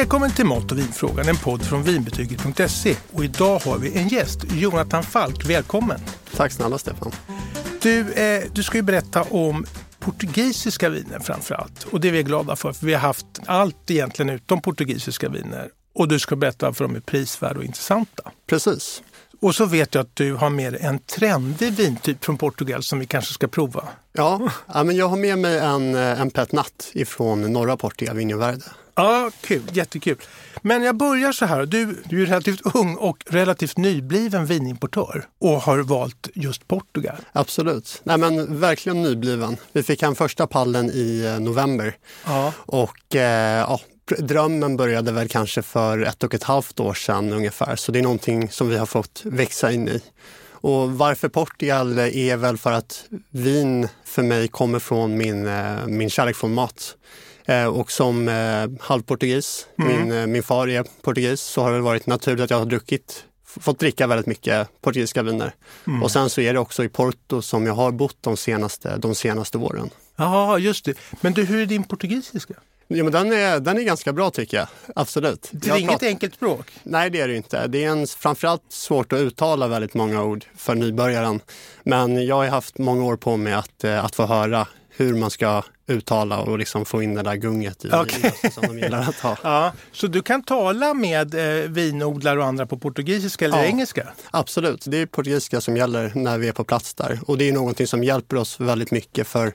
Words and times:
Välkommen 0.00 0.30
till 0.30 0.46
Mat 0.46 0.72
och 0.72 0.78
vinfrågan, 0.78 1.28
en 1.28 1.36
podd 1.36 1.62
från 1.62 1.82
vinbetyget.se. 1.82 2.96
Och 3.12 3.24
idag 3.24 3.58
har 3.58 3.78
vi 3.78 3.98
en 3.98 4.08
gäst, 4.08 4.38
Jonathan 4.52 5.02
Falk. 5.02 5.50
Välkommen! 5.50 6.00
Tack 6.36 6.52
snälla 6.52 6.78
Stefan. 6.78 7.12
Du, 7.82 8.12
eh, 8.12 8.44
du 8.52 8.62
ska 8.62 8.76
ju 8.76 8.82
berätta 8.82 9.22
om 9.22 9.66
portugisiska 9.98 10.88
viner 10.88 11.18
framför 11.18 11.54
allt. 11.54 11.84
Och 11.84 12.00
det 12.00 12.08
är 12.08 12.12
vi 12.12 12.22
glada 12.22 12.56
för, 12.56 12.72
för 12.72 12.86
vi 12.86 12.94
har 12.94 13.00
haft 13.00 13.26
allt 13.46 13.90
egentligen 13.90 14.30
utom 14.30 14.62
portugisiska 14.62 15.28
viner. 15.28 15.68
Och 15.94 16.08
du 16.08 16.18
ska 16.18 16.36
berätta 16.36 16.66
varför 16.66 16.84
de 16.84 16.96
är 16.96 17.00
prisvärda 17.00 17.58
och 17.58 17.64
intressanta. 17.64 18.30
Precis. 18.46 19.02
Och 19.40 19.54
så 19.54 19.66
vet 19.66 19.94
jag 19.94 20.02
att 20.02 20.16
du 20.16 20.34
har 20.34 20.50
med 20.50 20.72
dig 20.72 20.82
en 20.82 20.98
trendig 20.98 21.72
vintyp 21.72 22.24
från 22.24 22.38
Portugal 22.38 22.82
som 22.82 22.98
vi 22.98 23.06
kanske 23.06 23.34
ska 23.34 23.48
prova. 23.48 23.88
Ja, 24.12 24.50
ja 24.74 24.84
men 24.84 24.96
jag 24.96 25.08
har 25.08 25.16
med 25.16 25.38
mig 25.38 25.58
en, 25.58 25.94
eh, 25.94 26.20
en 26.20 26.30
Pet 26.30 26.52
Nat 26.52 26.90
ifrån 26.92 27.52
norra 27.52 27.76
Portugal, 27.76 28.16
Vinho 28.16 28.38
Verde. 28.38 28.64
Ja, 29.00 29.30
kul. 29.40 29.62
Jättekul. 29.72 30.16
Men 30.62 30.82
jag 30.82 30.96
börjar 30.96 31.32
så 31.32 31.46
här. 31.46 31.66
Du, 31.66 32.02
du 32.04 32.22
är 32.22 32.26
relativt 32.26 32.60
ung 32.74 32.96
och 32.96 33.24
relativt 33.26 33.76
nybliven 33.76 34.46
vinimportör 34.46 35.24
och 35.38 35.62
har 35.62 35.78
valt 35.78 36.28
just 36.34 36.68
Portugal. 36.68 37.16
Absolut. 37.32 38.00
Nej, 38.04 38.18
men 38.18 38.60
verkligen 38.60 39.02
nybliven. 39.02 39.56
Vi 39.72 39.82
fick 39.82 40.02
hem 40.02 40.14
första 40.14 40.46
pallen 40.46 40.90
i 40.90 41.24
eh, 41.26 41.40
november. 41.40 41.96
Ja. 42.26 42.52
Och 42.56 43.16
eh, 43.16 43.58
ja, 43.58 43.80
drömmen 44.18 44.76
började 44.76 45.12
väl 45.12 45.28
kanske 45.28 45.62
för 45.62 46.02
ett 46.02 46.22
och 46.22 46.34
ett 46.34 46.44
halvt 46.44 46.80
år 46.80 46.94
sedan 46.94 47.32
ungefär. 47.32 47.76
Så 47.76 47.92
det 47.92 47.98
är 47.98 48.02
någonting 48.02 48.50
som 48.50 48.68
vi 48.68 48.76
har 48.76 48.86
fått 48.86 49.22
växa 49.24 49.72
in 49.72 49.88
i. 49.88 50.02
Och 50.50 50.92
varför 50.92 51.28
Portugal 51.28 51.98
är 51.98 52.36
väl 52.36 52.58
för 52.58 52.72
att 52.72 53.04
vin 53.30 53.88
för 54.04 54.22
mig 54.22 54.48
kommer 54.48 54.78
från 54.78 55.16
min, 55.16 55.46
eh, 55.46 55.86
min 55.86 56.10
kärlek 56.10 56.36
från 56.36 56.54
mat. 56.54 56.96
Eh, 57.50 57.66
och 57.66 57.92
som 57.92 58.28
eh, 58.28 58.86
halvportugis, 58.86 59.66
mm. 59.78 59.96
min, 59.96 60.18
eh, 60.18 60.26
min 60.26 60.42
far 60.42 60.68
är 60.68 60.84
portugis, 61.02 61.40
så 61.40 61.62
har 61.62 61.72
det 61.72 61.80
varit 61.80 62.06
naturligt 62.06 62.44
att 62.44 62.50
jag 62.50 62.58
har 62.58 62.66
druckit 62.66 63.24
fått 63.44 63.78
dricka 63.78 64.06
väldigt 64.06 64.26
mycket 64.26 64.68
portugisiska 64.80 65.22
viner. 65.22 65.54
Mm. 65.86 66.02
Och 66.02 66.10
sen 66.10 66.30
så 66.30 66.40
är 66.40 66.52
det 66.52 66.58
också 66.60 66.84
i 66.84 66.88
Porto 66.88 67.42
som 67.42 67.66
jag 67.66 67.74
har 67.74 67.92
bott 67.92 68.16
de 68.20 68.36
senaste, 68.36 68.96
de 68.96 69.14
senaste 69.14 69.58
åren. 69.58 69.90
Ja, 70.16 70.58
just 70.58 70.84
det. 70.84 70.98
Men 71.20 71.32
du, 71.32 71.44
hur 71.44 71.62
är 71.62 71.66
din 71.66 71.84
portugisiska? 71.84 72.54
Ja, 72.88 73.04
men 73.04 73.12
den, 73.12 73.32
är, 73.32 73.60
den 73.60 73.78
är 73.78 73.82
ganska 73.82 74.12
bra 74.12 74.30
tycker 74.30 74.56
jag. 74.56 74.66
Absolut. 74.96 75.48
Det 75.52 75.70
är 75.70 75.76
inget 75.76 75.90
pratar... 75.90 76.06
enkelt 76.06 76.34
språk? 76.34 76.66
Nej, 76.82 77.10
det 77.10 77.20
är 77.20 77.28
det 77.28 77.36
inte. 77.36 77.66
Det 77.66 77.84
är 77.84 77.88
en, 77.88 78.06
framförallt 78.06 78.64
svårt 78.68 79.12
att 79.12 79.18
uttala 79.20 79.68
väldigt 79.68 79.94
många 79.94 80.22
ord 80.22 80.44
för 80.56 80.74
nybörjaren. 80.74 81.40
Men 81.82 82.26
jag 82.26 82.36
har 82.36 82.46
haft 82.46 82.78
många 82.78 83.04
år 83.04 83.16
på 83.16 83.36
mig 83.36 83.52
att, 83.52 83.84
att 83.84 84.14
få 84.14 84.26
höra 84.26 84.66
hur 85.00 85.14
man 85.14 85.30
ska 85.30 85.62
uttala 85.86 86.38
och 86.40 86.58
liksom 86.58 86.84
få 86.84 87.02
in 87.02 87.14
det 87.14 87.22
där 87.22 87.34
gunget 87.34 87.84
i 87.84 87.88
okay. 87.88 88.50
som 88.50 88.62
de 88.66 88.78
gillar 88.78 89.00
att 89.00 89.20
ha. 89.20 89.36
Ja, 89.42 89.72
så 89.92 90.06
du 90.06 90.22
kan 90.22 90.42
tala 90.42 90.94
med 90.94 91.34
eh, 91.34 91.70
vinodlare 91.70 92.38
och 92.38 92.46
andra 92.46 92.66
på 92.66 92.78
portugisiska 92.78 93.44
eller 93.44 93.58
ja, 93.58 93.64
engelska? 93.64 94.08
Absolut, 94.30 94.84
det 94.86 94.96
är 94.96 95.06
portugisiska 95.06 95.60
som 95.60 95.76
gäller 95.76 96.12
när 96.14 96.38
vi 96.38 96.48
är 96.48 96.52
på 96.52 96.64
plats 96.64 96.94
där. 96.94 97.20
Och 97.26 97.38
det 97.38 97.48
är 97.48 97.52
någonting 97.52 97.86
som 97.86 98.04
hjälper 98.04 98.36
oss 98.36 98.60
väldigt 98.60 98.90
mycket 98.90 99.26
för 99.28 99.52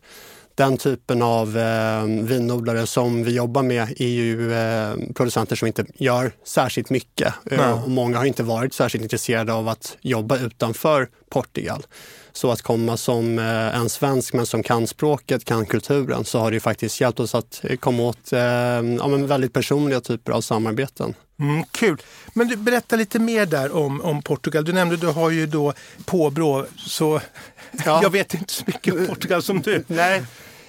den 0.55 0.77
typen 0.77 1.21
av 1.21 1.57
eh, 1.57 2.03
vinodlare 2.03 2.87
som 2.87 3.23
vi 3.23 3.35
jobbar 3.35 3.63
med 3.63 4.01
är 4.01 4.07
ju 4.07 4.53
eh, 4.53 4.93
producenter 5.15 5.55
som 5.55 5.67
inte 5.67 5.85
gör 5.95 6.31
särskilt 6.43 6.89
mycket. 6.89 7.33
Eh, 7.51 7.83
och 7.83 7.89
många 7.89 8.17
har 8.17 8.25
inte 8.25 8.43
varit 8.43 8.73
särskilt 8.73 9.03
intresserade 9.03 9.53
av 9.53 9.67
att 9.67 9.97
jobba 10.01 10.37
utanför 10.37 11.07
Portugal. 11.29 11.85
Så 12.33 12.51
att 12.51 12.61
komma 12.61 12.97
som 12.97 13.39
eh, 13.39 13.75
en 13.75 13.89
svensk 13.89 14.33
men 14.33 14.45
som 14.45 14.63
kan 14.63 14.87
språket, 14.87 15.45
kan 15.45 15.65
kulturen, 15.65 16.25
så 16.25 16.39
har 16.39 16.51
det 16.51 16.59
faktiskt 16.59 17.01
hjälpt 17.01 17.19
oss 17.19 17.35
att 17.35 17.61
eh, 17.63 17.77
komma 17.77 18.03
åt 18.03 18.33
eh, 18.33 18.39
ja, 18.39 19.07
men 19.07 19.27
väldigt 19.27 19.53
personliga 19.53 20.01
typer 20.01 20.31
av 20.31 20.41
samarbeten. 20.41 21.13
Mm, 21.39 21.63
kul! 21.71 21.97
Men 22.33 22.47
du, 22.47 22.55
berätta 22.55 22.95
lite 22.95 23.19
mer 23.19 23.45
där 23.45 23.75
om, 23.75 24.01
om 24.01 24.21
Portugal. 24.21 24.65
Du 24.65 24.73
nämnde 24.73 24.97
du 24.97 25.07
har 25.07 25.29
ju 25.29 25.47
då 25.47 25.73
påbrå, 26.05 26.65
så 26.77 27.21
ja. 27.85 27.99
jag 28.03 28.09
vet 28.09 28.33
inte 28.33 28.53
så 28.53 28.63
mycket 28.67 28.93
om 28.93 29.07
Portugal 29.07 29.41
som 29.41 29.61
du. 29.61 29.83
Nej, 29.87 30.23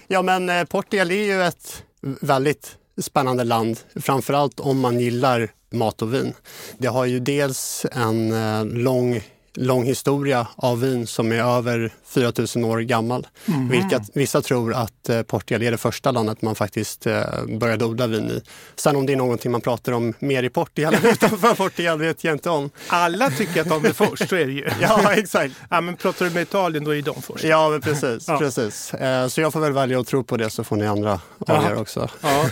ja 0.07 0.23
men 0.23 0.67
Portugal 0.67 1.11
är 1.11 1.25
ju 1.25 1.43
ett 1.43 1.83
väldigt 2.21 2.77
spännande 3.01 3.45
land, 3.45 3.79
framförallt 3.97 4.61
om 4.61 4.81
man 4.81 5.01
gillar 5.01 5.51
mat 5.71 6.03
och 6.03 6.15
vin. 6.15 6.35
Det 6.79 6.89
har 6.89 7.05
ju 7.05 7.21
dels 7.21 7.87
en 7.93 8.31
lång 8.69 9.23
lång 9.57 9.85
historia 9.85 10.47
av 10.57 10.81
vin 10.81 11.07
som 11.07 11.33
är 11.33 11.57
över 11.59 11.91
4000 12.07 12.65
år 12.65 12.79
gammal. 12.79 13.27
Mm. 13.49 13.69
Vilket 13.69 14.17
vissa 14.17 14.43
tror 14.43 14.75
att 14.75 15.09
eh, 15.09 15.23
Portugal 15.23 15.63
är 15.63 15.71
det 15.71 15.79
första 15.79 16.11
landet 16.11 16.43
man 16.43 16.55
faktiskt 16.55 17.07
eh, 17.07 17.23
började 17.49 17.85
odla 17.85 18.07
vin 18.07 18.31
i. 18.31 18.43
Sen 18.77 18.97
om 18.97 19.07
det 19.07 19.13
är 19.13 19.17
någonting 19.17 19.53
man 19.53 19.61
pratar 19.61 19.93
om 19.93 20.15
mer 20.19 20.43
i 20.43 20.51
Portugal 20.51 20.95
än 20.95 21.07
utanför 21.07 21.55
Portugal 21.57 21.99
vet 21.99 22.25
jag 22.25 22.35
inte 22.35 22.51
om. 22.51 22.71
Alla 22.89 23.31
tycker 23.31 23.61
att 23.61 23.69
de 23.69 23.85
är 23.85 23.93
först, 23.93 24.29
så 24.29 24.37
är 24.37 24.47
det 24.47 24.53
ju. 24.53 24.71
ja, 24.81 25.13
exakt. 25.13 25.55
Ja, 25.71 25.81
men 25.81 25.97
pratar 25.97 26.25
du 26.25 26.31
med 26.31 26.43
Italien 26.43 26.85
då 26.85 26.95
är 26.95 27.03
de 27.03 27.23
först. 27.23 27.45
Ja, 27.45 27.69
men 27.69 27.81
precis. 27.81 28.29
ja. 28.29 28.39
precis. 28.39 28.95
Eh, 28.95 29.29
så 29.29 29.41
jag 29.41 29.53
får 29.53 29.61
väl 29.61 29.73
välja 29.73 30.01
att 30.01 30.07
tro 30.07 30.25
på 30.25 30.37
det 30.37 30.51
så 30.51 30.65
får 30.65 30.77
ni 30.77 30.87
andra 30.87 31.21
avgöra 31.39 31.81
också. 31.81 32.11
Ja. 32.21 32.47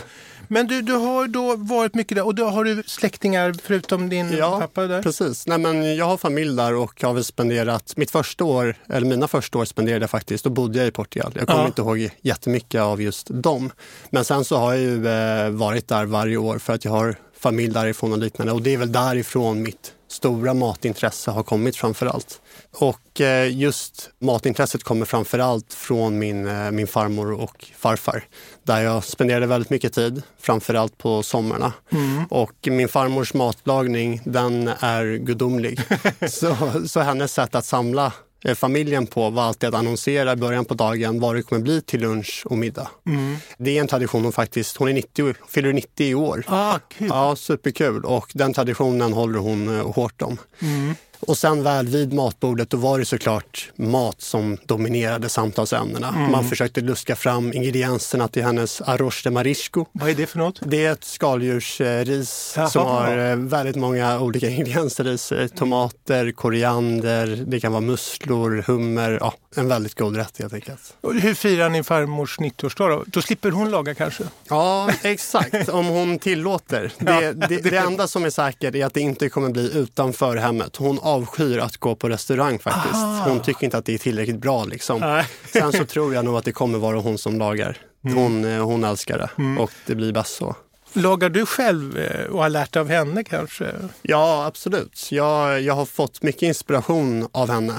Men 0.48 0.66
du, 0.66 0.82
du 0.82 0.92
har 0.92 1.26
då 1.26 1.56
varit 1.56 1.94
mycket 1.94 2.16
där 2.16 2.26
och 2.26 2.34
då 2.34 2.44
har 2.44 2.64
du 2.64 2.82
släktingar 2.86 3.54
förutom 3.62 4.08
din 4.08 4.32
ja, 4.32 4.60
pappa 4.60 4.86
där? 4.86 5.02
precis. 5.02 5.46
Nej, 5.46 5.58
men 5.58 5.96
jag 5.96 6.04
har 6.04 6.16
familj 6.16 6.56
där 6.56 6.74
och 6.74 7.02
har 7.02 7.12
väl 7.12 7.24
spenderat 7.24 7.96
mitt 7.96 8.10
första 8.10 8.44
år, 8.44 8.76
eller 8.88 9.06
mina 9.06 9.28
första 9.28 9.58
år 9.58 9.64
spenderade 9.64 10.02
jag 10.02 10.10
faktiskt, 10.10 10.44
då 10.44 10.50
bodde 10.50 10.78
jag 10.78 10.88
i 10.88 10.90
Portugal. 10.90 11.32
Jag 11.34 11.46
kommer 11.46 11.60
ja. 11.60 11.66
inte 11.66 11.82
ihåg 11.82 12.10
jättemycket 12.22 12.80
av 12.80 13.02
just 13.02 13.26
dem. 13.30 13.72
Men 14.10 14.24
sen 14.24 14.44
så 14.44 14.56
har 14.56 14.74
jag 14.74 14.82
ju 14.82 15.08
eh, 15.08 15.50
varit 15.50 15.88
där 15.88 16.04
varje 16.04 16.36
år 16.36 16.58
för 16.58 16.72
att 16.72 16.84
jag 16.84 16.92
har 16.92 17.16
familj 17.44 17.74
därifrån 17.74 18.12
och 18.12 18.18
liknande 18.18 18.52
och 18.52 18.62
det 18.62 18.74
är 18.74 18.78
väl 18.78 18.92
därifrån 18.92 19.62
mitt 19.62 19.92
stora 20.08 20.54
matintresse 20.54 21.30
har 21.30 21.42
kommit 21.42 21.76
framför 21.76 22.06
allt. 22.06 22.40
Och 22.72 23.20
eh, 23.20 23.56
just 23.56 24.10
matintresset 24.18 24.84
kommer 24.84 25.06
framför 25.06 25.38
allt 25.38 25.74
från 25.74 26.18
min, 26.18 26.46
eh, 26.48 26.70
min 26.70 26.86
farmor 26.86 27.32
och 27.32 27.64
farfar. 27.76 28.24
Där 28.62 28.80
jag 28.80 29.04
spenderade 29.04 29.46
väldigt 29.46 29.70
mycket 29.70 29.92
tid, 29.92 30.22
framför 30.40 30.74
allt 30.74 30.98
på 30.98 31.22
sommarna. 31.22 31.72
Mm. 31.92 32.24
Och 32.30 32.54
min 32.62 32.88
farmors 32.88 33.34
matlagning, 33.34 34.20
den 34.24 34.68
är 34.80 35.16
gudomlig. 35.16 35.80
så, 36.28 36.56
så 36.86 37.00
hennes 37.00 37.32
sätt 37.32 37.54
att 37.54 37.64
samla 37.64 38.12
familjen 38.54 39.06
på 39.06 39.30
var 39.30 39.42
alltid 39.42 39.68
att 39.68 39.74
annonsera 39.74 40.32
i 40.32 40.36
början 40.36 40.64
på 40.64 40.74
dagen 40.74 41.20
vad 41.20 41.34
det 41.34 41.42
kommer 41.42 41.62
bli 41.62 41.80
till 41.80 42.00
lunch 42.00 42.42
och 42.44 42.58
middag. 42.58 42.88
Mm. 43.06 43.36
Det 43.58 43.76
är 43.76 43.80
en 43.80 43.86
tradition 43.86 44.24
hon 44.24 44.32
faktiskt, 44.32 44.76
hon 44.76 44.88
är 44.88 44.92
90, 44.92 45.34
fyller 45.48 45.72
90 45.72 46.06
i 46.06 46.14
år. 46.14 46.44
Ah, 46.46 46.78
kul. 46.88 47.08
Ja, 47.10 47.36
superkul 47.36 48.04
och 48.04 48.30
den 48.34 48.54
traditionen 48.54 49.12
håller 49.12 49.38
hon 49.38 49.78
eh, 49.78 49.92
hårt 49.92 50.22
om. 50.22 50.36
Mm. 50.58 50.94
Och 51.20 51.38
sen 51.38 51.62
väl 51.62 51.86
vid 51.88 52.12
matbordet 52.12 52.70
då 52.70 52.76
var 52.76 52.98
det 52.98 53.04
såklart 53.04 53.72
mat 53.76 54.20
som 54.20 54.58
dominerade 54.66 55.28
samtalsämnena. 55.28 56.08
Mm. 56.08 56.30
Man 56.30 56.44
försökte 56.44 56.80
luska 56.80 57.16
fram 57.16 57.52
ingredienserna 57.52 58.28
till 58.28 58.44
hennes 58.44 58.80
arroz 58.80 59.22
de 59.22 59.30
marisco. 59.30 59.84
Vad 59.92 60.10
är 60.10 60.14
det 60.14 60.26
för 60.26 60.38
något? 60.38 60.60
Det 60.64 60.84
är 60.84 60.92
ett 60.92 61.04
skaldjursris 61.04 62.54
Jaha. 62.56 62.68
som 62.68 62.86
har 62.86 63.18
eh, 63.18 63.36
väldigt 63.36 63.76
många 63.76 64.20
olika 64.20 64.48
ingredienser 64.50 65.08
i 65.08 65.18
sig. 65.18 65.48
Tomater, 65.48 66.32
koriander, 66.32 67.44
det 67.46 67.60
kan 67.60 67.72
vara 67.72 67.80
musslor, 67.80 68.64
hummer. 68.66 69.18
Ja, 69.20 69.34
en 69.54 69.68
väldigt 69.68 69.94
god 69.94 70.16
rätt 70.16 70.38
helt 70.38 70.52
enkelt. 70.52 70.96
Och 71.00 71.14
hur 71.14 71.34
firar 71.34 71.68
ni 71.68 71.82
farmors 71.82 72.38
90-årsdag 72.38 72.88
då? 72.88 73.04
Då 73.06 73.22
slipper 73.22 73.50
hon 73.50 73.70
laga 73.70 73.94
kanske? 73.94 74.24
Ja, 74.48 74.90
exakt. 75.02 75.68
Om 75.68 75.86
hon 75.86 76.18
tillåter. 76.18 76.92
Det, 76.98 77.22
ja, 77.22 77.32
det, 77.32 77.56
det, 77.56 77.76
enda 77.76 78.08
som 78.08 78.24
är 78.24 78.30
säkert 78.30 78.74
är 78.74 78.86
att 78.86 78.94
det 78.94 79.00
inte 79.00 79.28
kommer 79.28 79.50
bli 79.50 79.78
utanför 79.78 80.36
hemmet. 80.36 80.76
Hon 80.76 80.98
avskyr 81.02 81.58
att 81.58 81.76
gå 81.76 81.94
på 81.94 82.08
restaurang 82.08 82.58
faktiskt. 82.58 82.94
Aha. 82.94 83.28
Hon 83.28 83.40
tycker 83.40 83.64
inte 83.64 83.78
att 83.78 83.84
det 83.84 83.94
är 83.94 83.98
tillräckligt 83.98 84.38
bra. 84.40 84.64
Liksom. 84.64 85.24
Sen 85.52 85.72
så 85.72 85.84
tror 85.84 86.14
jag 86.14 86.24
nog 86.24 86.36
att 86.36 86.44
det 86.44 86.52
kommer 86.52 86.78
vara 86.78 86.98
hon 86.98 87.18
som 87.18 87.38
lagar. 87.38 87.78
Mm. 88.04 88.16
Hon, 88.16 88.44
eh, 88.44 88.64
hon 88.64 88.84
älskar 88.84 89.18
det 89.18 89.30
mm. 89.38 89.58
och 89.58 89.70
det 89.86 89.94
blir 89.94 90.12
bäst 90.12 90.34
så. 90.36 90.56
Lagar 90.96 91.28
du 91.28 91.46
själv 91.46 91.98
eh, 91.98 92.26
och 92.26 92.42
har 92.42 92.48
lärt 92.48 92.76
av 92.76 92.88
henne 92.88 93.24
kanske? 93.24 93.66
Ja, 94.02 94.44
absolut. 94.46 95.12
Jag, 95.12 95.60
jag 95.60 95.74
har 95.74 95.86
fått 95.86 96.22
mycket 96.22 96.42
inspiration 96.42 97.28
av 97.32 97.50
henne. 97.50 97.74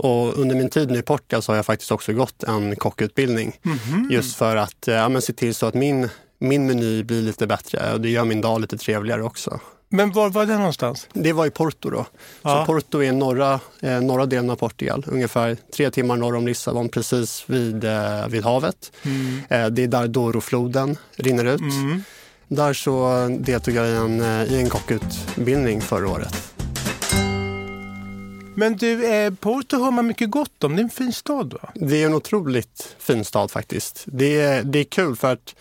Och 0.00 0.38
under 0.38 0.56
min 0.56 0.70
tid 0.70 0.90
nu 0.90 0.98
i 0.98 1.02
Portugal 1.02 1.42
så 1.42 1.52
har 1.52 1.56
jag 1.56 1.66
faktiskt 1.66 1.92
också 1.92 2.12
gått 2.12 2.42
en 2.42 2.76
kockutbildning. 2.76 3.58
Mm 3.64 3.78
-hmm. 3.78 4.12
Just 4.12 4.36
för 4.36 4.56
att 4.56 4.84
ja, 4.86 5.08
men 5.08 5.22
se 5.22 5.32
till 5.32 5.54
så 5.54 5.66
att 5.66 5.74
min, 5.74 6.08
min 6.38 6.66
meny 6.66 7.02
blir 7.02 7.22
lite 7.22 7.46
bättre 7.46 7.92
och 7.92 8.00
det 8.00 8.08
gör 8.08 8.24
min 8.24 8.40
dag 8.40 8.60
lite 8.60 8.78
trevligare 8.78 9.22
också. 9.22 9.60
Men 9.92 10.12
var 10.12 10.30
var 10.30 10.46
det 10.46 10.56
någonstans? 10.56 11.06
Det 11.12 11.32
var 11.32 11.46
i 11.46 11.50
Porto 11.50 11.90
då. 11.90 12.06
Ja. 12.42 12.66
Så 12.66 12.72
Porto 12.72 13.02
är 13.02 13.12
norra, 13.12 13.60
eh, 13.80 14.00
norra 14.00 14.26
delen 14.26 14.50
av 14.50 14.56
Portugal, 14.56 15.04
ungefär 15.08 15.56
tre 15.76 15.90
timmar 15.90 16.16
norr 16.16 16.36
om 16.36 16.46
Lissabon, 16.46 16.88
precis 16.88 17.44
vid, 17.46 17.84
eh, 17.84 18.28
vid 18.28 18.44
havet. 18.44 18.92
Mm. 19.02 19.40
Eh, 19.48 19.66
det 19.66 19.82
är 19.82 19.88
där 19.88 20.08
Dorofloden 20.08 20.96
rinner 21.16 21.44
ut. 21.44 21.60
Mm. 21.60 22.02
Där 22.48 22.72
så 22.72 23.28
deltog 23.40 23.74
jag 23.74 23.88
i 23.88 23.96
en, 23.96 24.20
eh, 24.20 24.52
i 24.52 24.60
en 24.60 24.68
kockutbildning 24.68 25.80
förra 25.80 26.08
året. 26.08 26.59
Men 28.60 28.76
du, 28.76 29.06
eh, 29.06 29.34
Porto 29.34 29.84
hör 29.84 29.90
man 29.90 30.06
mycket 30.06 30.30
gott 30.30 30.64
om. 30.64 30.76
Det 30.76 30.80
är 30.80 30.84
en 30.84 30.90
fin 30.90 31.12
stad 31.12 31.52
va? 31.62 31.72
Det 31.74 32.02
är 32.02 32.06
en 32.06 32.14
otroligt 32.14 32.96
fin 32.98 33.24
stad 33.24 33.50
faktiskt. 33.50 34.04
Det 34.06 34.40
är, 34.40 34.62
det 34.62 34.78
är 34.78 34.84
kul 34.84 35.16
för 35.16 35.32
att 35.32 35.54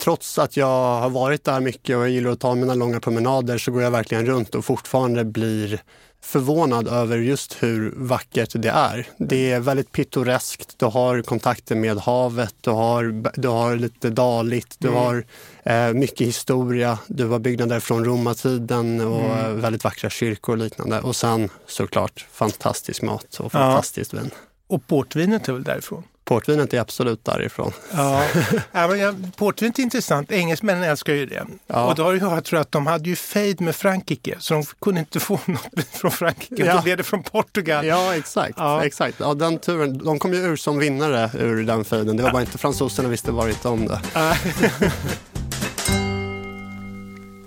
trots 0.00 0.38
att 0.38 0.56
jag 0.56 1.00
har 1.00 1.10
varit 1.10 1.44
där 1.44 1.60
mycket 1.60 1.96
och 1.96 2.02
jag 2.02 2.10
gillar 2.10 2.30
att 2.30 2.40
ta 2.40 2.54
mina 2.54 2.74
långa 2.74 3.00
promenader 3.00 3.58
så 3.58 3.72
går 3.72 3.82
jag 3.82 3.90
verkligen 3.90 4.26
runt 4.26 4.54
och 4.54 4.64
fortfarande 4.64 5.24
blir 5.24 5.82
förvånad 6.26 6.88
över 6.88 7.18
just 7.18 7.62
hur 7.62 7.94
vackert 7.96 8.52
det 8.54 8.68
är. 8.68 9.06
Det 9.18 9.52
är 9.52 9.60
väldigt 9.60 9.92
pittoreskt. 9.92 10.78
Du 10.78 10.86
har 10.86 11.22
kontakter 11.22 11.76
med 11.76 11.98
havet, 11.98 12.54
du 12.60 12.70
har, 12.70 13.30
du 13.40 13.48
har 13.48 13.76
lite 13.76 14.10
daligt, 14.10 14.76
du 14.78 14.88
mm. 14.88 15.00
har 15.00 15.24
eh, 15.64 15.92
mycket 15.92 16.26
historia. 16.26 16.98
Du 17.06 17.26
har 17.26 17.38
byggnader 17.38 17.80
från 17.80 18.04
romartiden 18.04 19.00
och 19.00 19.24
mm. 19.24 19.60
väldigt 19.60 19.84
vackra 19.84 20.10
kyrkor 20.10 20.52
och 20.52 20.58
liknande. 20.58 21.00
Och 21.00 21.16
sen 21.16 21.48
såklart 21.66 22.26
fantastisk 22.32 23.02
mat 23.02 23.40
och 23.40 23.52
fantastiskt 23.52 24.12
ja. 24.12 24.20
vin. 24.20 24.30
Och 24.66 24.86
portvinet 24.86 25.48
är 25.48 25.52
väl 25.52 25.64
därifrån? 25.64 26.02
Portvinet 26.26 26.74
är 26.74 26.80
absolut 26.80 27.24
därifrån. 27.24 27.72
Ja, 27.92 28.22
ja 28.72 28.88
men 28.88 29.32
portvinet 29.36 29.78
är 29.78 29.82
intressant. 29.82 30.32
Engelsmännen 30.32 30.82
älskar 30.82 31.12
ju 31.12 31.26
det. 31.26 31.46
Ja. 31.66 31.86
Och 31.86 31.94
då 31.94 32.04
har 32.04 32.14
jag 32.14 32.44
tror 32.44 32.60
att 32.60 32.72
de 32.72 32.86
hade 32.86 33.08
ju 33.08 33.16
fejd 33.16 33.60
med 33.60 33.76
Frankrike 33.76 34.36
så 34.38 34.54
de 34.54 34.64
kunde 34.80 35.00
inte 35.00 35.20
få 35.20 35.40
något 35.46 35.86
från 35.92 36.10
Frankrike. 36.10 36.66
Ja. 36.66 36.74
De 36.74 36.82
blev 36.82 36.96
det 36.96 37.02
från 37.02 37.22
Portugal. 37.22 37.86
Ja, 37.86 38.14
exakt. 38.16 38.54
Ja. 38.56 38.84
exakt. 38.84 39.20
Ja, 39.20 39.34
den 39.34 39.58
turen, 39.58 39.98
de 39.98 40.18
kom 40.18 40.32
ju 40.32 40.38
ur 40.38 40.56
som 40.56 40.78
vinnare 40.78 41.30
ur 41.34 41.64
den 41.64 41.84
fejden. 41.84 42.16
Det 42.16 42.22
var 42.22 42.30
bara 42.30 42.42
inte 42.42 42.58
fransoserna 42.58 43.08
visste 43.08 43.32
varit 43.32 43.64
om 43.64 43.86
det. 43.86 44.00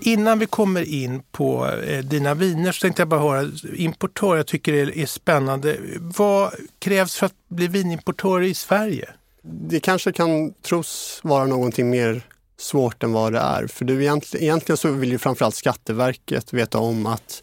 Innan 0.00 0.38
vi 0.38 0.46
kommer 0.46 0.82
in 0.82 1.22
på 1.32 1.66
eh, 1.66 2.04
dina 2.04 2.34
viner 2.34 2.72
så 2.72 2.80
tänkte 2.80 3.02
jag 3.02 3.08
bara 3.08 3.20
höra, 3.20 3.50
importör, 3.74 4.36
jag 4.36 4.46
tycker 4.46 4.72
det 4.72 5.02
är 5.02 5.06
spännande. 5.06 5.76
Vad 5.98 6.52
krävs 6.78 7.16
för 7.16 7.26
att 7.26 7.48
bli 7.48 7.68
vinimportör 7.68 8.42
i 8.42 8.54
Sverige? 8.54 9.08
Det 9.42 9.80
kanske 9.80 10.12
kan 10.12 10.52
tros 10.52 11.20
vara 11.22 11.46
någonting 11.46 11.90
mer 11.90 12.22
svårt 12.58 13.02
än 13.02 13.12
vad 13.12 13.32
det 13.32 13.38
är. 13.38 13.66
För 13.66 13.84
du 13.84 14.02
egentligen, 14.02 14.44
egentligen 14.44 14.76
så 14.76 14.90
vill 14.90 15.10
ju 15.10 15.18
framförallt 15.18 15.54
Skatteverket 15.54 16.52
veta 16.52 16.78
om 16.78 17.06
att 17.06 17.42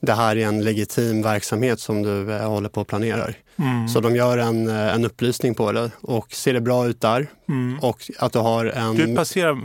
det 0.00 0.12
här 0.12 0.36
är 0.36 0.46
en 0.46 0.64
legitim 0.64 1.22
verksamhet 1.22 1.80
som 1.80 2.02
du 2.02 2.32
eh, 2.32 2.48
håller 2.48 2.68
på 2.68 2.80
och 2.80 2.86
planerar. 2.86 3.34
Mm. 3.58 3.88
Så 3.88 4.00
de 4.00 4.16
gör 4.16 4.38
en, 4.38 4.68
eh, 4.68 4.94
en 4.94 5.04
upplysning 5.04 5.54
på 5.54 5.72
det 5.72 5.90
och 6.00 6.32
ser 6.32 6.52
det 6.52 6.60
bra 6.60 6.86
ut 6.86 7.00
där 7.00 7.26
mm. 7.48 7.78
och 7.78 8.10
att 8.18 8.32
du 8.32 8.38
har 8.38 8.64
en... 8.66 8.96
Du 8.96 9.16
passerar 9.16 9.58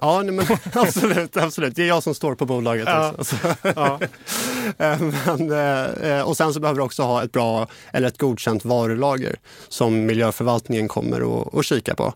Ja, 0.00 0.22
nej, 0.22 0.34
men, 0.34 0.46
absolut, 0.72 1.36
absolut. 1.36 1.76
Det 1.76 1.82
är 1.82 1.86
jag 1.86 2.02
som 2.02 2.14
står 2.14 2.34
på 2.34 2.46
bolaget. 2.46 2.84
Ja. 2.88 3.14
Också, 3.18 3.36
ja. 3.62 4.00
Eh, 4.78 5.00
men, 5.00 5.52
eh, 6.02 6.22
och 6.22 6.36
sen 6.36 6.54
så 6.54 6.60
behöver 6.60 6.78
du 6.78 6.84
också 6.84 7.02
ha 7.02 7.24
ett 7.24 7.32
bra 7.32 7.66
eller 7.92 8.08
ett 8.08 8.18
godkänt 8.18 8.64
varulager 8.64 9.36
som 9.68 10.06
miljöförvaltningen 10.06 10.88
kommer 10.88 11.42
att 11.58 11.64
kika 11.64 11.94
på. 11.94 12.14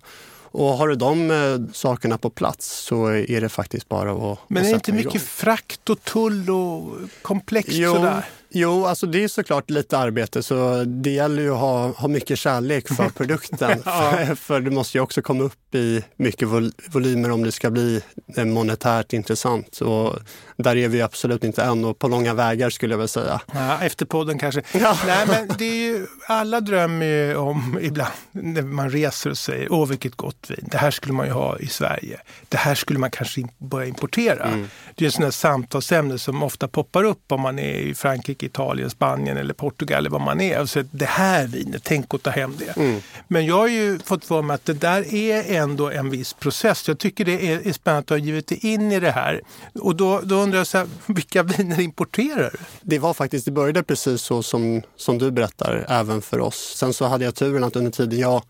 Och 0.55 0.69
har 0.69 0.89
du 0.89 0.95
de 0.95 1.31
eh, 1.31 1.73
sakerna 1.73 2.19
på 2.19 2.31
plats 2.31 2.85
så 2.85 3.07
är 3.07 3.41
det 3.41 3.49
faktiskt 3.49 3.89
bara 3.89 4.13
att 4.13 4.39
Men 4.49 4.65
är 4.65 4.69
det 4.69 4.75
inte 4.75 4.93
mycket 4.93 5.23
frakt 5.23 5.91
och 5.91 6.05
tull 6.05 6.51
och 6.51 6.97
komplext 7.23 7.73
jo, 7.73 7.95
sådär? 7.95 8.25
Jo, 8.57 8.87
alltså 8.87 9.07
det 9.07 9.25
är 9.25 9.29
såklart 9.29 9.71
lite 9.71 9.99
arbete 9.99 10.43
så 10.43 10.85
det 10.85 11.11
gäller 11.11 11.43
ju 11.43 11.51
att 11.51 11.61
ha, 11.61 11.89
ha 11.89 12.09
mycket 12.09 12.39
kärlek 12.39 12.89
för 12.89 13.09
produkten. 13.17 13.83
ja. 13.85 14.13
för, 14.27 14.35
för 14.35 14.61
du 14.61 14.71
måste 14.71 14.99
ju 14.99 15.03
också 15.03 15.23
komma 15.23 15.45
upp 15.45 15.75
i 15.75 16.05
mycket 16.17 16.49
vol 16.49 16.73
volymer 16.93 17.31
om 17.31 17.43
det 17.43 17.53
ska 17.53 17.71
bli 17.71 18.03
monetärt 18.37 19.13
intressant. 19.13 19.81
Och 19.81 20.19
där 20.57 20.77
är 20.77 20.89
vi 20.89 21.03
absolut 21.03 21.45
inte 21.45 21.63
än 21.63 21.85
och 21.85 21.99
på 21.99 22.09
långa 22.09 22.35
vägar 22.35 22.71
skulle 22.71 22.93
jag 22.93 22.99
vilja 22.99 23.09
säga. 23.09 23.41
Ja, 23.53 23.79
efter 23.83 24.07
podden 24.07 24.39
kanske. 24.39 24.63
Ja. 24.73 24.99
Nej, 25.07 25.27
men 25.27 25.49
det 25.59 25.65
är 25.65 25.75
ju, 25.75 26.07
alla 26.27 26.61
drömmer 26.61 27.07
ju 27.07 27.37
om 27.37 27.79
ibland 27.83 28.13
när 28.31 28.63
man 28.63 28.91
reser 28.91 29.31
och 29.31 29.39
säger 29.39 29.73
åh 29.73 29.89
vilket 29.89 30.15
gott 30.15 30.51
vin, 30.51 30.69
det 30.71 30.79
här 30.79 30.91
skulle 30.91 31.13
man 31.13 31.27
ju 31.27 31.33
ha 31.33 31.59
i 31.59 31.67
Sverige. 31.67 32.21
Det 32.49 32.57
här 32.57 32.75
skulle 32.75 32.99
man 32.99 33.11
kanske 33.11 33.43
börja 33.59 33.87
importera. 33.87 34.45
Mm. 34.45 34.69
Det 34.95 35.05
är 35.05 35.07
en 35.07 35.13
sån 35.13 35.33
samtalsämne 35.33 36.19
som 36.19 36.43
ofta 36.43 36.69
poppar 36.69 37.05
upp 37.05 37.33
om 37.33 37.41
man 37.41 37.59
är 37.59 37.75
i 37.75 37.95
Frankrike, 37.95 38.47
Italien, 38.47 38.91
Spanien 38.91 39.37
eller 39.37 39.55
Portugal 39.55 39.99
eller 39.99 40.11
vad 40.11 40.21
man 40.21 40.41
är. 40.41 40.61
Och 40.61 40.69
säger 40.69 40.89
det 40.91 41.05
här 41.05 41.47
vinet, 41.47 41.83
tänk 41.85 42.15
att 42.15 42.23
ta 42.23 42.31
hem 42.31 42.57
det. 42.59 42.77
Mm. 42.77 43.01
Men 43.29 43.47
jag 43.47 43.59
har 43.59 43.69
ju 43.69 43.99
fått 43.99 44.25
för 44.25 44.43
mig 44.43 44.55
att 44.55 44.65
det 44.65 44.73
där 44.73 45.15
är 45.15 45.57
ändå 45.57 45.91
en 45.91 46.11
viss 46.11 46.33
process. 46.33 46.89
Jag 46.89 46.99
tycker 46.99 47.25
det 47.25 47.53
är, 47.53 47.69
är 47.69 47.73
spännande 47.73 48.01
att 48.01 48.07
du 48.07 48.15
har 48.15 48.19
givit 48.19 48.47
dig 48.47 48.59
in 48.63 48.93
i 48.93 49.01
det 49.01 49.11
här. 49.11 49.41
Och 49.75 49.97
då, 49.97 50.21
då 50.21 50.44
undrar 50.45 50.59
jag, 50.59 50.67
så 50.67 50.79
här, 50.79 50.87
vilka 51.13 51.43
viner 51.43 51.81
importerar 51.81 52.51
du? 52.53 52.59
Det 52.83 52.99
var 52.99 53.15
faktiskt, 53.15 53.45
det 53.45 53.51
började 53.51 53.83
precis 53.83 54.23
så 54.23 54.43
som, 54.43 54.83
som 54.97 55.19
du 55.19 55.31
berättar, 55.31 55.87
även 55.89 56.23
för 56.23 56.41
oss. 56.41 56.75
Sen 56.77 56.93
så 56.93 57.07
hade 57.07 57.25
jag 57.25 57.35
turen 57.35 57.65
att 57.65 57.77
under 57.77 57.91
tiden 57.91 58.19
jag 58.19 58.43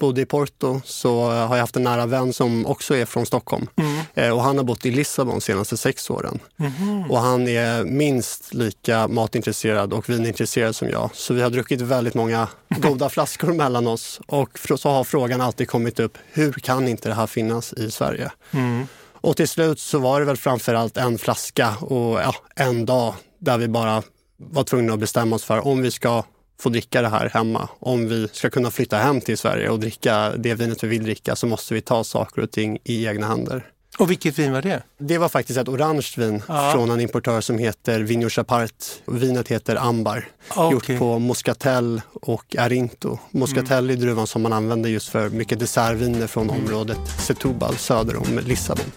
bodde 0.00 0.20
i 0.20 0.26
Porto 0.26 0.80
så 0.84 1.30
har 1.30 1.56
jag 1.56 1.62
haft 1.62 1.76
en 1.76 1.82
nära 1.82 2.06
vän 2.06 2.32
som 2.32 2.66
också 2.66 2.96
är 2.96 3.04
från 3.04 3.26
Stockholm. 3.26 3.66
Mm. 3.76 4.00
Eh, 4.14 4.30
och 4.30 4.42
han 4.42 4.56
har 4.56 4.64
bott 4.64 4.86
i 4.86 4.90
Lissabon 4.90 5.34
de 5.38 5.40
senaste 5.40 5.76
sex 5.76 6.10
åren. 6.10 6.38
Mm. 6.58 7.10
Och 7.10 7.18
han 7.18 7.48
är 7.48 7.84
minst 7.84 8.54
lika 8.54 9.08
matintresserad 9.08 9.92
och 9.92 10.08
vinintresserad 10.08 10.76
som 10.76 10.88
jag. 10.88 11.10
Så 11.14 11.34
vi 11.34 11.42
har 11.42 11.50
druckit 11.50 11.80
väldigt 11.80 12.14
många 12.14 12.48
goda 12.68 13.08
flaskor 13.08 13.52
mellan 13.52 13.86
oss. 13.86 14.20
Och 14.26 14.58
så 14.76 14.88
har 14.88 15.04
frågan 15.04 15.40
alltid 15.40 15.68
kommit 15.68 16.00
upp, 16.00 16.18
hur 16.32 16.52
kan 16.52 16.88
inte 16.88 17.08
det 17.08 17.14
här 17.14 17.26
finnas 17.26 17.72
i 17.72 17.90
Sverige? 17.90 18.30
Mm. 18.50 18.86
Och 19.20 19.36
till 19.36 19.48
slut 19.48 19.78
så 19.78 19.98
var 19.98 20.20
det 20.20 20.26
väl 20.26 20.36
framförallt 20.36 20.96
en 20.96 21.18
flaska 21.18 21.76
och 21.80 22.20
ja, 22.20 22.34
en 22.56 22.86
dag 22.86 23.14
där 23.38 23.58
vi 23.58 23.68
bara 23.68 24.02
var 24.36 24.64
tvungna 24.64 24.92
att 24.92 25.00
bestämma 25.00 25.36
oss 25.36 25.44
för 25.44 25.66
om 25.66 25.82
vi 25.82 25.90
ska 25.90 26.24
få 26.60 26.68
dricka 26.68 27.02
det 27.02 27.08
här 27.08 27.30
hemma. 27.34 27.68
Om 27.78 28.08
vi 28.08 28.28
ska 28.32 28.50
kunna 28.50 28.70
flytta 28.70 28.96
hem 28.96 29.20
till 29.20 29.38
Sverige 29.38 29.68
och 29.68 29.80
dricka 29.80 30.32
det 30.36 30.54
vinet 30.54 30.84
vi 30.84 30.88
vill 30.88 31.04
dricka 31.04 31.36
så 31.36 31.46
måste 31.46 31.74
vi 31.74 31.80
ta 31.80 32.04
saker 32.04 32.42
och 32.42 32.50
ting 32.50 32.78
i 32.84 33.06
egna 33.06 33.26
händer. 33.26 33.66
Och 33.98 34.10
vilket 34.10 34.38
vin 34.38 34.52
var 34.52 34.62
det? 34.62 34.82
Det 34.98 35.18
var 35.18 35.28
faktiskt 35.28 35.58
ett 35.58 35.68
orange 35.68 36.14
vin 36.16 36.42
ja. 36.48 36.72
från 36.72 36.90
en 36.90 37.00
importör 37.00 37.40
som 37.40 37.58
heter 37.58 38.00
Vigno 38.00 38.28
Chapart. 38.28 38.84
Vinet 39.06 39.48
heter 39.48 39.76
Ambar. 39.76 40.28
Okay. 40.50 40.72
Gjort 40.72 40.98
på 40.98 41.18
Moscatel 41.18 42.00
och 42.12 42.56
Arinto. 42.56 43.18
Moscatel 43.30 43.84
mm. 43.84 43.96
är 43.96 44.00
druvan 44.00 44.26
som 44.26 44.42
man 44.42 44.52
använder 44.52 44.90
just 44.90 45.08
för 45.08 45.28
mycket 45.28 45.58
dessertviner 45.58 46.26
från 46.26 46.50
mm. 46.50 46.62
området 46.62 46.98
Setúbal 47.26 47.76
söder 47.76 48.16
om 48.16 48.38
Lissabon. 48.38 48.92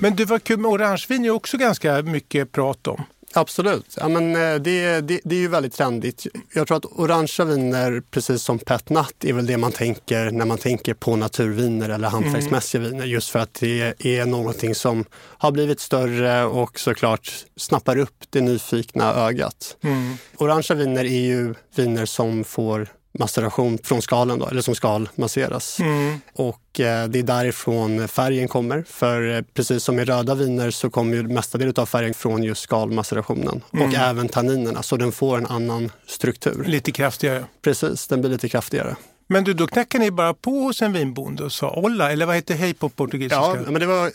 Men 0.00 0.16
det 0.16 0.24
var 0.24 0.38
kul 0.38 0.58
med 0.58 0.70
orangevin 0.70 1.24
är 1.24 1.30
också 1.30 1.56
ganska 1.56 2.02
mycket 2.02 2.52
prat 2.52 2.86
om. 2.86 3.02
Absolut. 3.34 3.96
Ja, 4.00 4.08
men 4.08 4.36
eh, 4.36 4.54
det, 4.54 5.00
det, 5.00 5.20
det 5.24 5.34
är 5.34 5.40
ju 5.40 5.48
väldigt 5.48 5.72
trendigt. 5.72 6.26
Jag 6.54 6.66
tror 6.66 6.76
att 6.76 6.84
orangea 6.84 7.46
viner, 7.46 8.02
precis 8.10 8.42
som 8.42 8.58
Pet 8.58 8.90
Nat, 8.90 9.24
är 9.24 9.32
väl 9.32 9.46
det 9.46 9.56
man 9.56 9.72
tänker 9.72 10.30
när 10.30 10.44
man 10.44 10.58
tänker 10.58 10.94
på 10.94 11.16
naturviner 11.16 11.88
eller 11.88 12.08
hantverksmässiga 12.08 12.80
mm. 12.80 12.92
viner. 12.92 13.06
Just 13.06 13.30
för 13.30 13.38
att 13.38 13.54
det 13.54 14.06
är 14.18 14.26
någonting 14.26 14.74
som 14.74 15.04
har 15.14 15.52
blivit 15.52 15.80
större 15.80 16.44
och 16.44 16.80
såklart 16.80 17.32
snappar 17.56 17.98
upp 17.98 18.24
det 18.30 18.40
nyfikna 18.40 19.14
ögat. 19.14 19.76
Mm. 19.82 20.14
Orangea 20.36 20.76
viner 20.76 21.04
är 21.04 21.20
ju 21.20 21.54
viner 21.76 22.06
som 22.06 22.44
får 22.44 22.88
maceration 23.12 23.78
från 23.82 24.02
skalen, 24.02 24.38
då, 24.38 24.48
eller 24.48 24.62
som 24.62 24.74
skalmasseras. 24.74 25.80
Mm. 25.80 26.20
Och 26.34 26.80
eh, 26.80 27.08
det 27.08 27.18
är 27.18 27.22
därifrån 27.22 28.08
färgen 28.08 28.48
kommer. 28.48 28.84
För 28.88 29.36
eh, 29.36 29.42
precis 29.54 29.84
som 29.84 29.98
i 29.98 30.04
röda 30.04 30.34
viner 30.34 30.70
så 30.70 30.90
kommer 30.90 31.16
ju 31.16 31.22
mestadels 31.22 31.78
av 31.78 31.86
färgen 31.86 32.14
från 32.14 32.42
just 32.42 32.62
skalmacerationen. 32.62 33.60
Mm. 33.72 33.88
Och 33.88 33.94
även 33.94 34.28
tanninerna, 34.28 34.82
så 34.82 34.96
den 34.96 35.12
får 35.12 35.38
en 35.38 35.46
annan 35.46 35.90
struktur. 36.06 36.64
Lite 36.66 36.92
kraftigare. 36.92 37.44
Precis, 37.62 38.06
den 38.06 38.20
blir 38.20 38.30
lite 38.30 38.48
kraftigare. 38.48 38.96
Men 39.26 39.44
du, 39.44 39.54
då 39.54 39.66
knackade 39.66 40.04
ni 40.04 40.10
bara 40.10 40.34
på 40.34 40.50
hos 40.50 40.82
en 40.82 40.92
vinbonde 40.92 41.44
och 41.44 41.52
sa 41.52 41.70
olla, 41.70 42.12
eller 42.12 42.26
vad 42.26 42.36
heter 42.36 42.54
hej 42.54 42.74
på 42.74 42.88
portugisiska? 42.88 43.36
Ja, 43.36 43.56
men 43.66 43.74
det 43.74 43.86
var, 43.86 44.12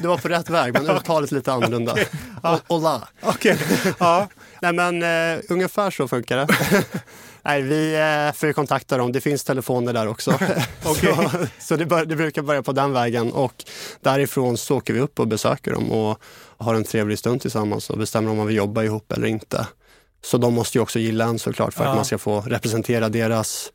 det, 0.00 0.08
var 0.08 0.18
på 0.18 0.28
rätt 0.28 0.50
väg, 0.50 0.72
men 0.72 0.90
uttalet 0.90 1.30
lite 1.32 1.52
annorlunda. 1.52 1.92
okay. 1.92 2.04
ja. 2.42 2.60
Olla. 2.66 3.08
Okay. 3.22 3.56
ja. 3.98 4.28
Nej, 4.62 4.72
men 4.72 5.02
uh, 5.02 5.42
ungefär 5.48 5.90
så 5.90 6.08
funkar 6.08 6.36
det. 6.36 6.46
Nej, 7.44 7.62
vi 7.62 7.94
eh, 7.94 8.32
får 8.32 8.52
kontakta 8.52 8.96
dem. 8.98 9.12
Det 9.12 9.20
finns 9.20 9.44
telefoner 9.44 9.92
där 9.92 10.08
också. 10.08 10.30
okay. 10.84 11.14
så 11.14 11.46
så 11.58 11.76
det, 11.76 11.86
bör, 11.86 12.04
det, 12.04 12.16
brukar 12.16 12.42
börja 12.42 12.62
på 12.62 12.72
den 12.72 12.92
vägen 12.92 13.32
och 13.32 13.64
därifrån 14.00 14.56
så 14.56 14.76
åker 14.76 14.94
vi 14.94 15.00
upp 15.00 15.20
och 15.20 15.28
besöker 15.28 15.72
dem 15.72 15.92
och 15.92 16.18
har 16.58 16.74
en 16.74 16.84
trevlig 16.84 17.18
stund 17.18 17.40
tillsammans 17.40 17.90
och 17.90 17.98
bestämmer 17.98 18.30
om 18.30 18.36
man 18.36 18.46
vill 18.46 18.56
jobba 18.56 18.82
ihop 18.82 19.12
eller 19.12 19.26
inte. 19.26 19.66
Så 20.24 20.38
de 20.38 20.54
måste 20.54 20.78
ju 20.78 20.82
också 20.82 20.98
gilla 20.98 21.24
en 21.24 21.38
såklart 21.38 21.74
för 21.74 21.84
ja. 21.84 21.90
att 21.90 21.96
man 21.96 22.04
ska 22.04 22.18
få 22.18 22.40
representera 22.40 23.08
deras 23.08 23.72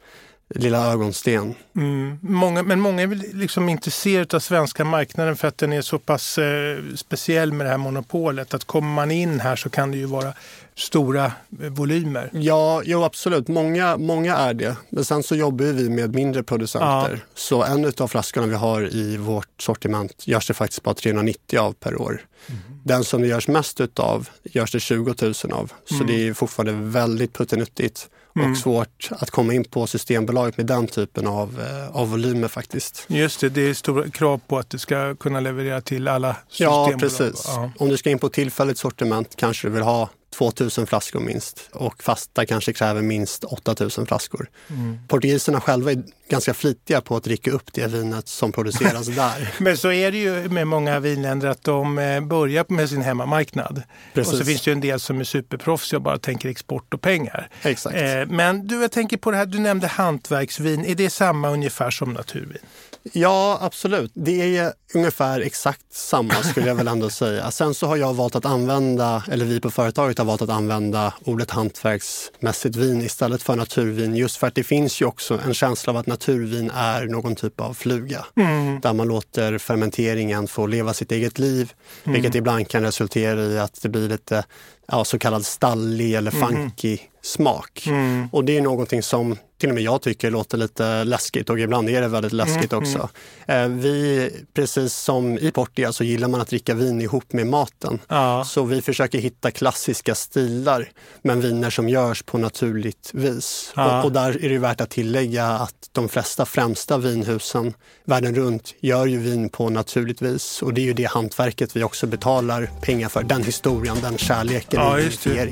lilla 0.50 0.92
ögonsten. 0.92 1.56
Mm. 1.76 2.20
Många, 2.22 2.64
men 2.64 2.80
många 2.80 3.02
är 3.02 3.08
väl 3.08 3.24
liksom 3.34 3.70
intresserade 3.70 4.36
av 4.36 4.40
svenska 4.40 4.86
marknaden 4.86 5.36
för 5.36 5.48
att 5.48 5.58
den 5.58 5.74
är 5.74 5.82
så 5.82 6.00
pass 6.00 6.38
eh, 6.38 6.78
speciell 6.96 7.54
med 7.54 7.66
det 7.66 7.72
här 7.72 7.78
monopolet. 7.78 8.54
Att 8.54 8.64
kommer 8.64 8.90
man 8.90 9.12
in 9.12 9.40
här 9.40 9.56
så 9.56 9.70
kan 9.70 9.92
det 9.92 9.98
ju 9.98 10.06
vara 10.06 10.34
stora 10.78 11.32
volymer. 11.50 12.30
Ja, 12.34 12.82
jo, 12.86 13.04
absolut. 13.04 13.48
Många, 13.48 13.98
många 13.98 14.36
är 14.36 14.54
det. 14.54 14.76
Men 14.90 15.06
sen 15.06 15.24
så 15.24 15.36
jobbar 15.36 15.66
vi 15.66 15.90
med 15.90 16.16
mindre 16.16 16.44
producenter. 16.44 17.12
Ja. 17.12 17.32
Så 17.36 17.64
en 17.64 17.92
av 17.98 18.08
flaskorna 18.08 18.48
vi 18.48 18.56
har 18.56 18.96
i 18.96 19.18
vårt 19.18 19.62
sortiment 19.62 20.28
görs 20.28 20.48
det 20.48 20.54
faktiskt 20.54 20.84
bara 20.84 20.96
390 20.96 21.60
av 21.60 21.74
per 21.74 22.02
år. 22.02 22.22
Mm. 22.48 22.62
Den 22.84 23.04
som 23.04 23.22
det 23.22 23.28
görs 23.28 23.48
mest 23.48 23.82
utav 23.82 24.30
görs 24.44 24.72
det 24.72 24.80
20 24.80 25.16
000 25.22 25.34
av. 25.52 25.72
Så 25.86 25.96
mm. 25.96 26.08
det 26.08 26.28
är 26.28 26.34
fortfarande 26.34 26.90
väldigt 26.90 27.34
puttenuttigt 27.34 28.10
mm. 28.36 28.52
och 28.52 28.58
svårt 28.58 29.10
att 29.12 29.32
komma 29.32 29.54
in 29.54 29.64
på 29.64 29.88
Systembolaget 29.88 30.58
med 30.58 30.66
den 30.66 30.88
typen 30.88 31.28
av, 31.28 31.62
eh, 31.62 31.96
av 31.96 32.10
volymer 32.10 32.48
faktiskt. 32.48 33.06
Just 33.08 33.40
det, 33.40 33.50
det 33.50 33.70
är 33.70 33.74
stora 33.74 34.10
krav 34.10 34.42
på 34.48 34.58
att 34.58 34.70
du 34.70 34.78
ska 34.78 35.16
kunna 35.16 35.40
leverera 35.40 35.82
till 35.82 36.08
alla 36.08 36.36
systembolag. 36.50 36.92
Ja, 36.94 36.98
precis. 37.00 37.44
Ja. 37.48 37.72
Om 37.78 37.90
du 37.90 37.98
ska 37.98 38.10
in 38.10 38.20
på 38.20 38.30
tillfälligt 38.30 38.78
sortiment 38.78 39.36
kanske 39.36 39.68
du 39.68 39.72
vill 39.72 39.84
ha 39.84 40.10
2000 40.38 40.88
flaskor 40.88 41.20
minst 41.20 41.70
och 41.72 42.04
fasta 42.04 42.46
kanske 42.46 42.74
kräver 42.74 43.02
minst 43.02 43.44
8000 43.44 44.06
flaskor. 44.06 44.50
Mm. 44.70 45.00
Portugiserna 45.08 45.62
själva 45.62 45.92
är 45.92 46.04
ganska 46.30 46.54
flitiga 46.54 47.02
på 47.02 47.16
att 47.16 47.24
dricka 47.24 47.52
upp 47.52 47.74
det 47.74 47.88
vinet 47.88 48.28
som 48.28 48.52
produceras 48.52 49.08
där. 49.16 49.54
Men 49.60 49.78
så 49.78 49.92
är 49.92 50.12
det 50.12 50.18
ju 50.18 50.50
med 50.50 50.68
många 50.68 51.00
vinländer 51.00 51.48
att 51.48 51.64
de 51.64 52.00
eh, 52.00 52.22
börjar 52.22 52.66
med 52.68 52.90
sin 52.90 53.02
hemmamarknad. 53.02 53.84
Precis. 54.14 54.34
Och 54.34 54.40
så 54.40 54.46
finns 54.46 54.62
det 54.62 54.72
ju 54.72 54.74
en 54.74 54.82
del 54.82 55.00
som 55.00 55.20
är 55.20 55.24
superproffsiga 55.24 55.98
och 55.98 56.04
bara 56.04 56.18
tänker 56.18 56.50
export 56.50 56.94
och 56.94 57.02
pengar. 57.02 57.50
Exakt. 57.62 57.96
Eh, 57.96 58.26
men 58.28 58.68
du, 58.68 58.82
jag 58.82 58.92
tänker 58.92 59.18
på 59.18 59.32
det 59.32 59.38
här, 59.38 59.46
du 59.46 59.60
nämnde 59.60 59.88
hantverksvin. 59.88 60.86
Är 60.86 60.96
det 60.96 61.10
samma 61.10 61.50
ungefär 61.50 61.92
som 61.92 62.14
naturvin? 62.14 62.58
Ja, 63.14 63.58
absolut. 63.62 64.12
Det 64.14 64.58
är 64.58 64.74
ungefär 64.94 65.42
exakt 65.42 65.94
samma 65.94 66.34
skulle 66.34 66.68
jag 66.68 66.76
väl 66.76 66.88
ändå 66.88 67.10
säga. 67.24 67.52
Sen 67.52 67.74
så 67.74 67.88
har 67.88 67.98
jag 67.98 68.14
valt 68.14 68.36
att 68.36 68.46
använda, 68.46 69.24
eller 69.32 69.46
vi 69.46 69.60
på 69.60 69.72
företaget 69.72 70.18
har 70.18 70.26
valt 70.26 70.42
att 70.42 70.50
använda 70.50 71.14
ordet 71.24 71.52
hantverksmässigt 71.52 72.76
vin 72.76 73.02
istället 73.02 73.44
för 73.44 73.56
naturvin. 73.56 74.16
Just 74.16 74.38
för 74.38 74.48
att 74.48 74.56
det 74.56 74.64
finns 74.64 75.02
ju 75.02 75.06
också 75.06 75.40
en 75.46 75.54
känsla 75.54 75.92
av 75.94 75.98
att 75.98 76.08
naturvin 76.08 76.72
är 76.76 77.06
någon 77.06 77.36
typ 77.36 77.62
av 77.62 77.74
fluga. 77.74 78.26
Mm. 78.36 78.80
Där 78.80 78.94
man 78.94 79.08
låter 79.08 79.58
fermenteringen 79.58 80.48
få 80.48 80.68
leva 80.68 80.94
sitt 80.94 81.12
eget 81.12 81.40
liv. 81.40 81.74
Mm. 82.04 82.14
Vilket 82.14 82.36
ibland 82.36 82.70
kan 82.70 82.84
resultera 82.84 83.42
i 83.42 83.60
att 83.60 83.82
det 83.82 83.90
blir 83.90 84.10
lite 84.10 84.44
ja, 84.88 85.06
så 85.06 85.20
kallad 85.20 85.46
stallig 85.46 86.14
eller 86.14 86.36
mm. 86.36 86.48
funky 86.48 86.98
mm. 86.98 87.08
Smak. 87.28 87.84
Mm. 87.88 88.28
Och 88.32 88.46
det 88.46 88.58
är 88.58 88.62
någonting 88.62 89.04
som 89.04 89.38
till 89.58 89.70
och 89.70 89.76
med 89.76 89.84
jag 89.84 90.02
tycker 90.02 90.32
låter 90.32 90.58
lite 90.58 91.04
läskigt 91.04 91.50
och 91.50 91.60
ibland 91.60 91.90
är 91.90 92.02
det 92.02 92.08
väldigt 92.08 92.34
läskigt 92.34 92.74
mm. 92.74 92.84
också. 92.84 93.10
Eh, 93.48 93.68
vi, 93.68 94.30
precis 94.54 94.94
som 94.94 95.38
i 95.38 95.52
Portugal 95.52 95.94
så 95.94 96.04
gillar 96.04 96.28
man 96.28 96.42
att 96.42 96.48
dricka 96.48 96.74
vin 96.74 97.02
ihop 97.02 97.34
med 97.34 97.48
maten. 97.48 98.00
Ja. 98.08 98.46
Så 98.48 98.64
vi 98.64 98.82
försöker 98.82 99.20
hitta 99.20 99.52
klassiska 99.52 100.16
stilar 100.16 100.90
men 101.22 101.42
viner 101.42 101.70
som 101.70 101.90
görs 101.90 102.24
på 102.24 102.38
naturligt 102.38 103.10
vis. 103.14 103.74
Ja. 103.76 104.00
Och, 104.00 104.06
och, 104.06 104.12
där 104.12 104.46
är 104.46 104.50
det 104.50 104.58
värt 104.58 104.82
att 104.82 104.90
tillägga 104.90 105.46
att 105.46 105.90
de 105.92 106.10
flesta 106.10 106.46
främsta 106.46 106.98
vinhusen 106.98 107.74
världen 108.06 108.36
runt 108.36 108.76
gör 108.80 109.06
ju 109.06 109.18
vin 109.18 109.50
på 109.50 109.70
naturligt 109.70 110.22
vis 110.22 110.62
och 110.62 110.74
det 110.74 110.82
är 110.82 110.86
ju 110.86 110.94
det 110.94 111.08
hantverket 111.08 111.76
vi 111.76 111.84
också 111.84 112.08
betalar 112.08 112.70
pengar 112.82 113.10
för. 113.10 113.24
Den 113.24 113.44
historien, 113.44 113.98
den 114.02 114.18
kärleken 114.18 114.82
ja, 114.82 115.00
i. 115.00 115.52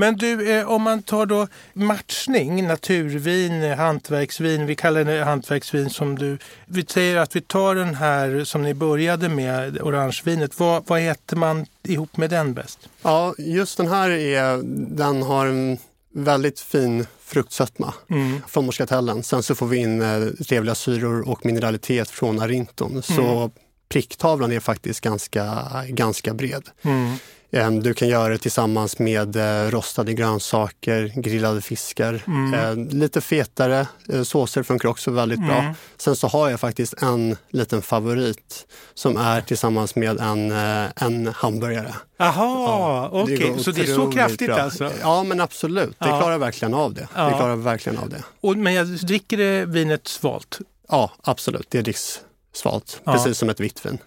Men 0.00 0.16
du, 0.16 0.50
eh, 0.50 0.70
om 0.70 0.82
man 0.82 1.02
tar 1.02 1.26
då 1.26 1.46
matchning, 1.72 2.66
naturvin, 2.66 3.72
hantverksvin, 3.72 4.66
vi 4.66 4.76
kallar 4.76 5.04
det 5.04 5.24
hantverksvin 5.24 5.90
som 5.90 6.18
du... 6.18 6.38
Vi 6.66 6.86
säger 6.86 7.16
att 7.16 7.36
vi 7.36 7.40
tar 7.40 7.74
den 7.74 7.94
här 7.94 8.44
som 8.44 8.62
ni 8.62 8.74
började 8.74 9.28
med, 9.28 9.82
orangevinet. 9.82 10.60
Vad, 10.60 10.82
vad 10.86 11.00
äter 11.00 11.36
man 11.36 11.66
ihop 11.82 12.16
med 12.16 12.30
den 12.30 12.54
bäst? 12.54 12.78
Ja, 13.02 13.34
just 13.38 13.76
den 13.76 13.88
här 13.88 14.10
är, 14.10 14.60
den 14.96 15.22
har 15.22 15.46
en 15.46 15.78
väldigt 16.14 16.60
fin 16.60 17.06
fruktsötma 17.24 17.94
mm. 18.10 18.42
från 18.48 18.66
moskatellen. 18.66 19.22
Sen 19.22 19.42
så 19.42 19.54
får 19.54 19.66
vi 19.66 19.76
in 19.76 20.02
eh, 20.02 20.28
trevliga 20.48 20.74
syror 20.74 21.28
och 21.28 21.46
mineralitet 21.46 22.10
från 22.10 22.40
arinton. 22.40 22.90
Mm. 22.90 23.02
Så 23.02 23.50
pricktavlan 23.88 24.52
är 24.52 24.60
faktiskt 24.60 25.00
ganska, 25.00 25.66
ganska 25.88 26.34
bred. 26.34 26.68
Mm. 26.82 27.16
Ehm, 27.52 27.82
du 27.82 27.94
kan 27.94 28.08
göra 28.08 28.28
det 28.28 28.38
tillsammans 28.38 28.98
med 28.98 29.36
eh, 29.36 29.70
rostade 29.70 30.14
grönsaker, 30.14 31.12
grillade 31.16 31.60
fiskar. 31.60 32.22
Mm. 32.26 32.54
Ehm, 32.54 32.88
lite 32.88 33.20
fetare 33.20 33.86
eh, 34.08 34.22
såser 34.22 34.62
funkar 34.62 34.88
också 34.88 35.10
väldigt 35.10 35.38
mm. 35.38 35.48
bra. 35.48 35.74
Sen 35.96 36.16
så 36.16 36.28
har 36.28 36.50
jag 36.50 36.60
faktiskt 36.60 37.02
en 37.02 37.36
liten 37.50 37.82
favorit 37.82 38.66
som 38.94 39.16
är 39.16 39.40
tillsammans 39.40 39.94
med 39.94 40.20
en, 40.20 40.50
eh, 40.50 40.90
en 40.96 41.26
hamburgare. 41.26 41.94
Jaha, 42.16 42.32
ja, 42.36 43.08
okej. 43.12 43.50
Okay. 43.50 43.62
Så 43.62 43.70
det 43.70 43.80
är 43.80 43.94
så 43.94 44.10
kraftigt 44.10 44.46
bra. 44.46 44.60
alltså? 44.60 44.92
Ja, 45.00 45.22
men 45.22 45.40
absolut. 45.40 45.96
Det 45.98 46.08
ja. 46.08 46.18
klarar 46.18 46.38
verkligen 46.38 46.74
av 46.74 46.94
det. 46.94 47.08
Ja. 47.14 47.24
Det 47.24 47.34
klarar 47.34 47.56
verkligen 47.56 47.98
av 47.98 48.08
det. 48.08 48.22
Och, 48.40 48.56
men 48.56 48.74
jag 48.74 48.86
dricker 48.86 49.66
vinet 49.66 50.08
svalt? 50.08 50.58
Ja, 50.88 51.10
absolut. 51.22 51.66
Det 51.70 51.82
dricks 51.82 52.20
svalt, 52.52 53.00
precis 53.04 53.38
som 53.38 53.48
ett 53.48 53.60
vitt 53.60 53.86
vin. 53.86 53.98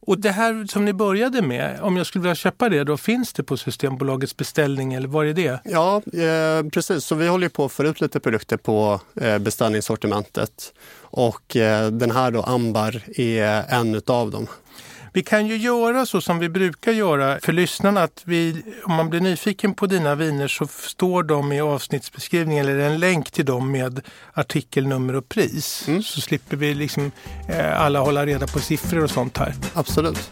Och 0.00 0.18
det 0.18 0.30
här 0.30 0.66
som 0.66 0.84
ni 0.84 0.92
började 0.92 1.42
med, 1.42 1.80
om 1.82 1.96
jag 1.96 2.06
skulle 2.06 2.22
vilja 2.22 2.34
köpa 2.34 2.68
det, 2.68 2.84
då 2.84 2.96
finns 2.96 3.32
det 3.32 3.42
på 3.42 3.56
Systembolagets 3.56 4.36
beställning 4.36 4.94
eller 4.94 5.08
var 5.08 5.24
är 5.24 5.34
det? 5.34 5.60
Ja, 5.64 5.96
eh, 5.96 6.70
precis. 6.72 7.04
Så 7.04 7.14
vi 7.14 7.28
håller 7.28 7.48
på 7.48 7.64
att 7.64 7.72
få 7.72 7.84
ut 7.84 8.00
lite 8.00 8.20
produkter 8.20 8.56
på 8.56 9.00
eh, 9.14 9.38
beställningssortimentet. 9.38 10.72
Och 11.00 11.56
eh, 11.56 11.90
den 11.90 12.10
här 12.10 12.30
då, 12.30 12.42
Ambar, 12.42 13.02
är 13.20 13.64
en 13.68 14.02
av 14.06 14.30
dem. 14.30 14.46
Vi 15.12 15.22
kan 15.22 15.46
ju 15.46 15.56
göra 15.56 16.06
så 16.06 16.20
som 16.20 16.38
vi 16.38 16.48
brukar 16.48 16.92
göra 16.92 17.40
för 17.40 17.52
lyssnarna 17.52 18.02
att 18.02 18.22
vi, 18.24 18.62
om 18.84 18.94
man 18.94 19.10
blir 19.10 19.20
nyfiken 19.20 19.74
på 19.74 19.86
dina 19.86 20.14
viner 20.14 20.48
så 20.48 20.66
står 20.66 21.22
de 21.22 21.52
i 21.52 21.60
avsnittsbeskrivningen 21.60 22.68
eller 22.68 22.78
en 22.78 22.98
länk 22.98 23.30
till 23.30 23.44
dem 23.44 23.72
med 23.72 24.00
artikelnummer 24.32 25.16
och 25.16 25.28
pris. 25.28 25.88
Mm. 25.88 26.02
Så 26.02 26.20
slipper 26.20 26.56
vi 26.56 26.74
liksom 26.74 27.12
eh, 27.48 27.80
alla 27.80 28.00
hålla 28.00 28.26
reda 28.26 28.46
på 28.46 28.58
siffror 28.58 29.04
och 29.04 29.10
sånt 29.10 29.38
här. 29.38 29.54
Absolut. 29.74 30.30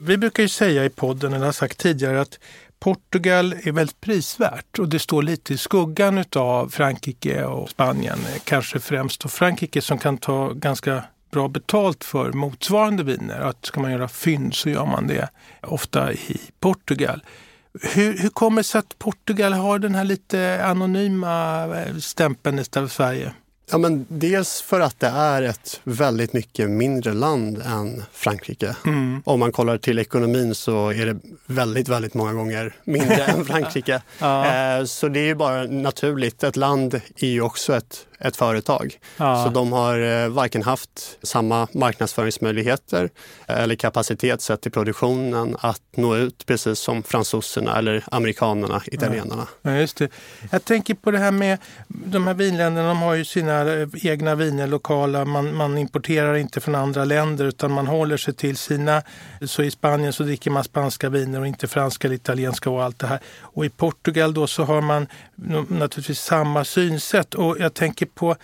Vi 0.00 0.16
brukar 0.16 0.42
ju 0.42 0.48
säga 0.48 0.84
i 0.84 0.90
podden, 0.90 1.32
eller 1.32 1.44
har 1.44 1.52
sagt 1.52 1.78
tidigare, 1.78 2.20
att 2.20 2.38
Portugal 2.78 3.52
är 3.62 3.72
väldigt 3.72 4.00
prisvärt 4.00 4.78
och 4.78 4.88
det 4.88 4.98
står 4.98 5.22
lite 5.22 5.54
i 5.54 5.58
skuggan 5.58 6.24
av 6.36 6.68
Frankrike 6.68 7.44
och 7.44 7.70
Spanien. 7.70 8.18
Kanske 8.44 8.80
främst 8.80 9.30
Frankrike 9.30 9.82
som 9.82 9.98
kan 9.98 10.18
ta 10.18 10.52
ganska 10.52 11.04
bra 11.30 11.48
betalt 11.48 12.04
för 12.04 12.32
motsvarande 12.32 13.02
viner. 13.02 13.40
Att 13.40 13.66
ska 13.66 13.80
man 13.80 13.92
göra 13.92 14.08
fynd 14.08 14.54
så 14.54 14.70
gör 14.70 14.86
man 14.86 15.06
det 15.06 15.28
ofta 15.62 16.12
i 16.12 16.40
Portugal. 16.60 17.24
Hur, 17.82 18.18
hur 18.18 18.28
kommer 18.28 18.56
det 18.56 18.64
sig 18.64 18.78
att 18.78 18.98
Portugal 18.98 19.52
har 19.52 19.78
den 19.78 19.94
här 19.94 20.04
lite 20.04 20.64
anonyma 20.64 21.64
eh, 21.76 21.96
stämpeln 21.96 22.58
istället 22.58 22.92
för 22.92 23.04
Sverige? 23.04 23.32
Ja, 23.70 23.78
men 23.78 24.06
dels 24.08 24.62
för 24.62 24.80
att 24.80 25.00
det 25.00 25.06
är 25.06 25.42
ett 25.42 25.80
väldigt 25.84 26.32
mycket 26.32 26.70
mindre 26.70 27.12
land 27.12 27.62
än 27.66 28.02
Frankrike. 28.12 28.76
Mm. 28.86 29.22
Om 29.24 29.40
man 29.40 29.52
kollar 29.52 29.78
till 29.78 29.98
ekonomin 29.98 30.54
så 30.54 30.88
är 30.88 31.06
det 31.06 31.16
väldigt, 31.46 31.88
väldigt 31.88 32.14
många 32.14 32.32
gånger 32.32 32.74
mindre 32.84 33.24
än 33.24 33.44
Frankrike. 33.44 34.02
Ja. 34.18 34.46
Eh, 34.46 34.84
så 34.84 35.08
det 35.08 35.30
är 35.30 35.34
bara 35.34 35.64
naturligt. 35.64 36.44
Ett 36.44 36.56
land 36.56 37.00
är 37.16 37.26
ju 37.26 37.40
också 37.40 37.76
ett 37.76 38.06
ett 38.18 38.36
företag. 38.36 38.98
Ja. 39.16 39.44
Så 39.44 39.50
de 39.50 39.72
har 39.72 40.24
eh, 40.24 40.28
varken 40.28 40.62
haft 40.62 41.18
samma 41.22 41.68
marknadsföringsmöjligheter 41.72 43.10
eller 43.46 43.74
kapacitet 43.74 44.42
sett 44.42 44.60
till 44.60 44.72
produktionen 44.72 45.56
att 45.60 45.82
nå 45.96 46.16
ut 46.16 46.46
precis 46.46 46.78
som 46.78 47.02
fransoserna 47.02 47.78
eller 47.78 48.04
amerikanerna, 48.10 48.82
italienarna. 48.86 49.48
Ja, 49.62 49.72
just 49.72 49.96
det. 49.96 50.08
Jag 50.50 50.64
tänker 50.64 50.94
på 50.94 51.10
det 51.10 51.18
här 51.18 51.30
med 51.30 51.58
de 51.88 52.26
här 52.26 52.34
vinländerna, 52.34 52.88
de 52.88 52.98
har 52.98 53.14
ju 53.14 53.24
sina 53.24 53.55
eh, 53.60 53.88
egna 54.02 54.34
viner 54.34 54.66
lokala. 54.66 55.24
Man, 55.24 55.54
man 55.54 55.78
importerar 55.78 56.34
inte 56.34 56.60
från 56.60 56.74
andra 56.74 57.04
länder 57.04 57.44
utan 57.44 57.72
man 57.72 57.86
håller 57.86 58.16
sig 58.16 58.34
till 58.34 58.56
sina. 58.56 59.02
Så 59.42 59.62
i 59.62 59.70
Spanien 59.70 60.12
så 60.12 60.22
dricker 60.22 60.50
man 60.50 60.64
spanska 60.64 61.08
viner 61.08 61.40
och 61.40 61.46
inte 61.46 61.66
franska 61.68 62.08
eller 62.08 62.14
italienska 62.14 62.70
och 62.70 62.82
allt 62.84 62.98
det 62.98 63.06
här. 63.06 63.20
Och 63.40 63.64
i 63.64 63.68
Portugal 63.68 64.34
då 64.34 64.46
så 64.46 64.64
har 64.64 64.80
man 64.80 65.06
naturligtvis 65.68 66.20
samma 66.20 66.64
synsätt 66.64 67.34
och 67.34 67.56
jag 67.58 67.74
tänker 67.74 68.06
på 68.06 68.36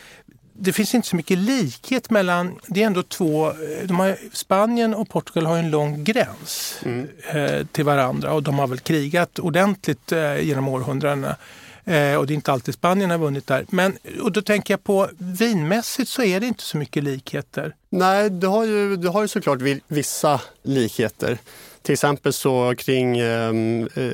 det 0.55 0.73
finns 0.73 0.95
inte 0.95 1.09
så 1.09 1.17
mycket 1.17 1.39
likhet 1.39 2.11
mellan, 2.11 2.59
det 2.67 2.83
är 2.83 2.87
ändå 2.87 3.03
två, 3.03 3.47
eh, 3.47 3.97
har, 3.97 4.37
Spanien 4.37 4.95
och 4.95 5.09
Portugal 5.09 5.47
har 5.47 5.59
en 5.59 5.71
lång 5.71 6.05
gräns 6.05 6.79
mm. 6.85 7.09
eh, 7.33 7.67
till 7.67 7.85
varandra 7.85 8.33
och 8.33 8.43
de 8.43 8.59
har 8.59 8.67
väl 8.67 8.79
krigat 8.79 9.39
ordentligt 9.39 10.13
eh, 10.13 10.41
genom 10.41 10.69
århundradena. 10.69 11.37
Eh, 11.85 12.15
och 12.15 12.27
det 12.27 12.33
är 12.33 12.35
inte 12.35 12.53
alltid 12.53 12.75
Spanien 12.75 13.11
har 13.11 13.19
vunnit 13.19 13.47
där. 13.47 13.67
Men 13.69 13.99
och 14.23 14.33
då 14.33 14.43
tänker 14.43 14.75
jag 14.75 14.85
på 14.85 15.09
vinmässigt 15.19 16.09
så 16.09 16.23
är 16.23 16.41
det 16.41 16.47
inte 16.47 16.63
så 16.63 16.77
mycket 16.77 17.05
likheter. 17.05 17.75
Nej, 17.91 18.31
du 18.31 18.47
har 18.47 18.65
ju, 18.65 18.97
du 18.97 19.09
har 19.09 19.23
ju 19.23 19.29
såklart 19.29 19.59
vissa 19.87 20.41
likheter. 20.63 21.39
Till 21.83 21.93
exempel 21.93 22.33
så 22.33 22.75
kring 22.79 23.19
eh, 23.19 23.53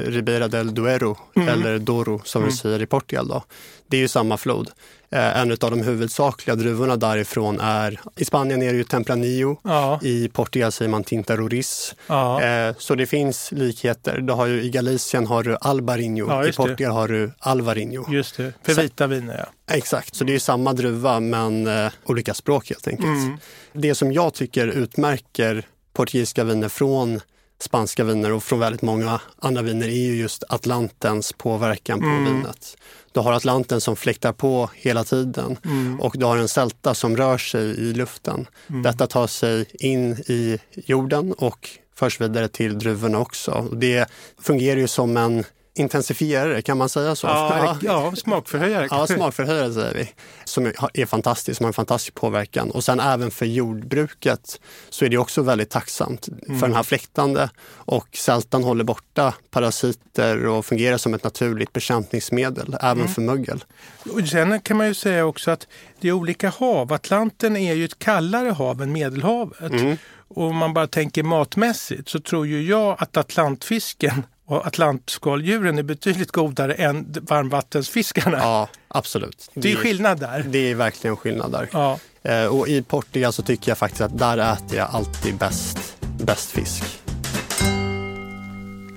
Ribeira 0.06 0.48
del 0.48 0.74
Duero, 0.74 1.18
mm. 1.36 1.48
eller 1.48 1.78
Douro 1.78 2.22
som 2.24 2.42
mm. 2.42 2.50
vi 2.50 2.56
säger 2.56 2.82
i 2.82 2.86
Portugal. 2.86 3.28
Då. 3.28 3.42
Det 3.86 3.96
är 3.96 4.00
ju 4.00 4.08
samma 4.08 4.36
flod. 4.36 4.70
Eh, 5.10 5.40
en 5.40 5.50
av 5.50 5.56
de 5.58 5.82
huvudsakliga 5.82 6.56
druvorna 6.56 6.96
därifrån 6.96 7.60
är, 7.60 8.00
i 8.16 8.24
Spanien 8.24 8.62
är 8.62 8.72
det 8.72 8.78
ju 8.78 8.84
Tempranillo, 8.84 9.60
ja. 9.64 10.00
i 10.02 10.28
Portugal 10.28 10.72
säger 10.72 10.88
man 10.88 11.04
Tinta 11.04 11.36
Roriz. 11.36 11.94
Ja. 12.06 12.42
Eh, 12.42 12.74
så 12.78 12.94
det 12.94 13.06
finns 13.06 13.52
likheter. 13.52 14.18
Du 14.18 14.32
har 14.32 14.46
ju, 14.46 14.62
I 14.62 14.70
Galicien 14.70 15.26
har 15.26 15.42
du 15.42 15.56
Albarinho, 15.60 16.28
ja, 16.28 16.46
i 16.46 16.52
Portugal 16.52 16.76
det. 16.76 16.84
har 16.84 17.08
du 17.08 17.32
Alvarinho. 17.38 18.12
Just 18.12 18.36
det, 18.36 18.52
för 18.62 18.74
vita 18.74 19.06
viner 19.06 19.38
ja. 19.38 19.74
Exakt, 19.74 20.14
så 20.14 20.24
det 20.24 20.34
är 20.34 20.38
samma 20.38 20.72
druva 20.72 21.20
men 21.20 21.66
eh, 21.66 21.92
olika 22.04 22.34
språk 22.34 22.68
helt 22.68 22.88
enkelt. 22.88 23.08
Mm. 23.08 23.38
Det 23.72 23.94
som 23.94 24.12
jag 24.12 24.34
tycker 24.34 24.66
utmärker 24.66 25.66
portugisiska 25.92 26.44
viner 26.44 26.68
från 26.68 27.20
spanska 27.58 28.04
viner 28.04 28.32
och 28.32 28.42
från 28.42 28.58
väldigt 28.58 28.82
många 28.82 29.20
andra 29.38 29.62
viner 29.62 29.88
är 29.88 29.92
ju 29.92 30.16
just 30.16 30.44
Atlantens 30.48 31.32
påverkan 31.32 32.00
på 32.00 32.06
mm. 32.06 32.24
vinet. 32.24 32.76
Du 33.12 33.20
har 33.20 33.32
Atlanten 33.32 33.80
som 33.80 33.96
fläktar 33.96 34.32
på 34.32 34.70
hela 34.74 35.04
tiden 35.04 35.56
mm. 35.64 36.00
och 36.00 36.14
du 36.18 36.24
har 36.24 36.36
en 36.36 36.48
sälta 36.48 36.94
som 36.94 37.16
rör 37.16 37.38
sig 37.38 37.64
i 37.64 37.92
luften. 37.92 38.46
Mm. 38.68 38.82
Detta 38.82 39.06
tar 39.06 39.26
sig 39.26 39.66
in 39.72 40.12
i 40.12 40.58
jorden 40.74 41.32
och 41.32 41.70
förs 41.94 42.20
vidare 42.20 42.48
till 42.48 42.78
druvorna 42.78 43.18
också. 43.18 43.68
Det 43.72 44.06
fungerar 44.40 44.80
ju 44.80 44.88
som 44.88 45.16
en 45.16 45.44
intensifierare, 45.78 46.62
kan 46.62 46.78
man 46.78 46.88
säga 46.88 47.14
så? 47.14 47.26
Ja, 47.26 47.78
ja 47.82 48.12
smakförhöjare. 48.16 48.88
Ja, 48.90 49.06
smakförhöjare 49.06 49.72
säger 49.72 49.94
vi. 49.94 50.10
Som 50.44 50.66
är 50.94 51.06
fantastiskt, 51.06 51.56
som 51.56 51.64
har 51.64 51.68
en 51.68 51.74
fantastisk 51.74 52.14
påverkan. 52.14 52.70
Och 52.70 52.84
sen 52.84 53.00
även 53.00 53.30
för 53.30 53.46
jordbruket 53.46 54.60
så 54.90 55.04
är 55.04 55.08
det 55.08 55.18
också 55.18 55.42
väldigt 55.42 55.70
tacksamt 55.70 56.28
mm. 56.28 56.60
för 56.60 56.66
den 56.66 56.76
här 56.76 56.82
fläktande 56.82 57.50
och 57.70 58.08
sältan 58.12 58.64
håller 58.64 58.84
borta 58.84 59.34
parasiter 59.50 60.46
och 60.46 60.66
fungerar 60.66 60.96
som 60.96 61.14
ett 61.14 61.24
naturligt 61.24 61.72
bekämpningsmedel 61.72 62.76
även 62.80 62.98
mm. 62.98 63.08
för 63.08 63.22
mögel. 63.22 63.64
Och 64.12 64.28
sen 64.28 64.60
kan 64.60 64.76
man 64.76 64.86
ju 64.86 64.94
säga 64.94 65.24
också 65.24 65.50
att 65.50 65.66
det 66.00 66.08
är 66.08 66.12
olika 66.12 66.48
hav. 66.48 66.92
Atlanten 66.92 67.56
är 67.56 67.74
ju 67.74 67.84
ett 67.84 67.98
kallare 67.98 68.50
hav 68.50 68.82
än 68.82 68.92
Medelhavet. 68.92 69.72
Mm. 69.72 69.96
Och 70.28 70.44
om 70.44 70.56
man 70.56 70.74
bara 70.74 70.86
tänker 70.86 71.22
matmässigt 71.22 72.08
så 72.08 72.20
tror 72.20 72.46
ju 72.46 72.62
jag 72.62 72.96
att 72.98 73.16
atlantfisken 73.16 74.22
och 74.48 74.66
atlantskaldjuren 74.66 75.78
är 75.78 75.82
betydligt 75.82 76.32
godare 76.32 76.74
än 76.74 77.14
varmvattensfiskarna. 77.20 78.38
Ja, 78.38 78.68
absolut. 78.88 79.50
Det 79.54 79.72
är 79.72 79.76
skillnad 79.76 80.20
där. 80.20 80.44
Det 80.48 80.70
är 80.70 80.74
verkligen 80.74 81.16
skillnad 81.16 81.52
där. 81.52 81.68
Ja. 81.72 81.98
Eh, 82.22 82.46
och 82.46 82.68
i 82.68 82.82
Portugal 82.82 83.32
så 83.32 83.42
tycker 83.42 83.70
jag 83.70 83.78
faktiskt 83.78 84.00
att 84.00 84.18
där 84.18 84.38
äter 84.52 84.78
jag 84.78 84.88
alltid 84.90 85.34
bäst, 85.34 85.96
bäst 86.00 86.50
fisk. 86.50 86.84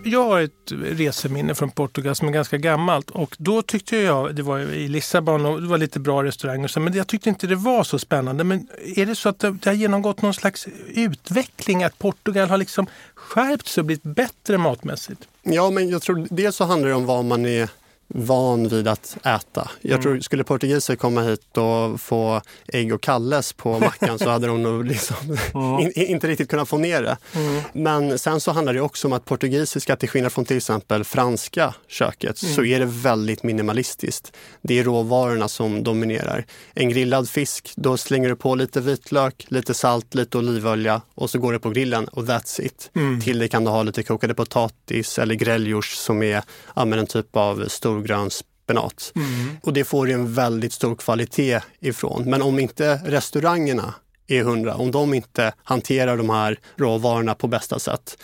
Jag 0.03 0.23
har 0.23 0.41
ett 0.41 0.71
reseminne 0.71 1.55
från 1.55 1.71
Portugal 1.71 2.15
som 2.15 2.27
är 2.27 2.31
ganska 2.31 2.57
gammalt 2.57 3.09
och 3.09 3.35
då 3.39 3.61
tyckte 3.61 3.97
jag, 3.97 4.35
det 4.35 4.43
var 4.43 4.59
i 4.59 4.87
Lissabon 4.87 5.45
och 5.45 5.61
det 5.61 5.67
var 5.67 5.77
lite 5.77 5.99
bra 5.99 6.23
restauranger, 6.23 6.79
men 6.79 6.93
jag 6.93 7.07
tyckte 7.07 7.29
inte 7.29 7.47
det 7.47 7.55
var 7.55 7.83
så 7.83 7.99
spännande. 7.99 8.43
Men 8.43 8.67
är 8.95 9.05
det 9.05 9.15
så 9.15 9.29
att 9.29 9.39
det, 9.39 9.51
det 9.51 9.69
har 9.69 9.73
genomgått 9.73 10.21
någon 10.21 10.33
slags 10.33 10.67
utveckling, 10.87 11.83
att 11.83 11.99
Portugal 11.99 12.49
har 12.49 12.57
liksom 12.57 12.87
skärpt 13.15 13.67
sig 13.67 13.81
och 13.81 13.85
blivit 13.85 14.03
bättre 14.03 14.57
matmässigt? 14.57 15.27
Ja, 15.43 15.69
men 15.69 15.89
jag 15.89 16.01
tror 16.01 16.27
dels 16.29 16.55
så 16.55 16.63
handlar 16.63 16.89
det 16.89 16.95
om 16.95 17.05
vad 17.05 17.25
man 17.25 17.45
är 17.45 17.69
van 18.13 18.67
vid 18.67 18.87
att 18.87 19.17
äta. 19.23 19.71
Jag 19.81 19.91
mm. 19.91 20.01
tror, 20.01 20.19
skulle 20.19 20.43
portugiser 20.43 20.95
komma 20.95 21.21
hit 21.21 21.57
och 21.57 22.01
få 22.01 22.41
ägg 22.67 22.93
och 22.93 23.01
kalles 23.01 23.53
på 23.53 23.79
mackan 23.79 24.19
så 24.19 24.29
hade 24.29 24.47
de 24.47 24.63
nog 24.63 24.85
liksom 24.85 25.37
in, 25.81 25.91
inte 25.95 26.27
riktigt 26.27 26.49
kunnat 26.49 26.69
få 26.69 26.77
ner 26.77 27.01
det. 27.01 27.17
Mm. 27.35 27.61
Men 27.73 28.19
sen 28.19 28.41
så 28.41 28.51
handlar 28.51 28.73
det 28.73 28.81
också 28.81 29.07
om 29.07 29.13
att 29.13 29.25
portugisiska, 29.25 29.95
till 29.95 30.09
skillnad 30.09 30.31
från 30.31 30.45
till 30.45 30.57
exempel 30.57 31.03
franska 31.03 31.73
köket, 31.87 32.37
så 32.37 32.61
mm. 32.61 32.73
är 32.73 32.79
det 32.79 32.85
väldigt 32.85 33.43
minimalistiskt. 33.43 34.33
Det 34.61 34.79
är 34.79 34.83
råvarorna 34.83 35.47
som 35.47 35.83
dominerar. 35.83 36.45
En 36.73 36.89
grillad 36.89 37.29
fisk, 37.29 37.73
då 37.75 37.97
slänger 37.97 38.29
du 38.29 38.35
på 38.35 38.55
lite 38.55 38.81
vitlök, 38.81 39.45
lite 39.47 39.73
salt, 39.73 40.15
lite 40.15 40.37
olivolja 40.37 41.01
och 41.15 41.29
så 41.29 41.39
går 41.39 41.53
det 41.53 41.59
på 41.59 41.69
grillen 41.69 42.07
och 42.07 42.23
that's 42.23 42.61
it. 42.61 42.91
Mm. 42.95 43.21
Till 43.21 43.39
det 43.39 43.47
kan 43.47 43.63
du 43.63 43.71
ha 43.71 43.83
lite 43.83 44.03
kokade 44.03 44.33
potatis 44.33 45.19
eller 45.19 45.35
gräljors 45.35 45.93
som 45.93 46.23
är 46.23 46.43
ja, 46.75 46.81
en 46.81 47.07
typ 47.07 47.35
av 47.35 47.67
stor 47.67 48.00
grön 48.03 48.29
spenat. 48.31 49.11
Mm. 49.15 49.57
Och 49.63 49.73
det 49.73 49.83
får 49.83 50.07
ju 50.07 50.13
en 50.13 50.33
väldigt 50.33 50.73
stor 50.73 50.95
kvalitet 50.95 51.59
ifrån. 51.79 52.29
Men 52.29 52.41
om 52.41 52.59
inte 52.59 53.01
restaurangerna 53.05 53.93
är 54.27 54.43
hundra, 54.43 54.75
om 54.75 54.91
de 54.91 55.13
inte 55.13 55.53
hanterar 55.63 56.17
de 56.17 56.29
här 56.29 56.59
råvarorna 56.75 57.35
på 57.35 57.47
bästa 57.47 57.79
sätt, 57.79 58.17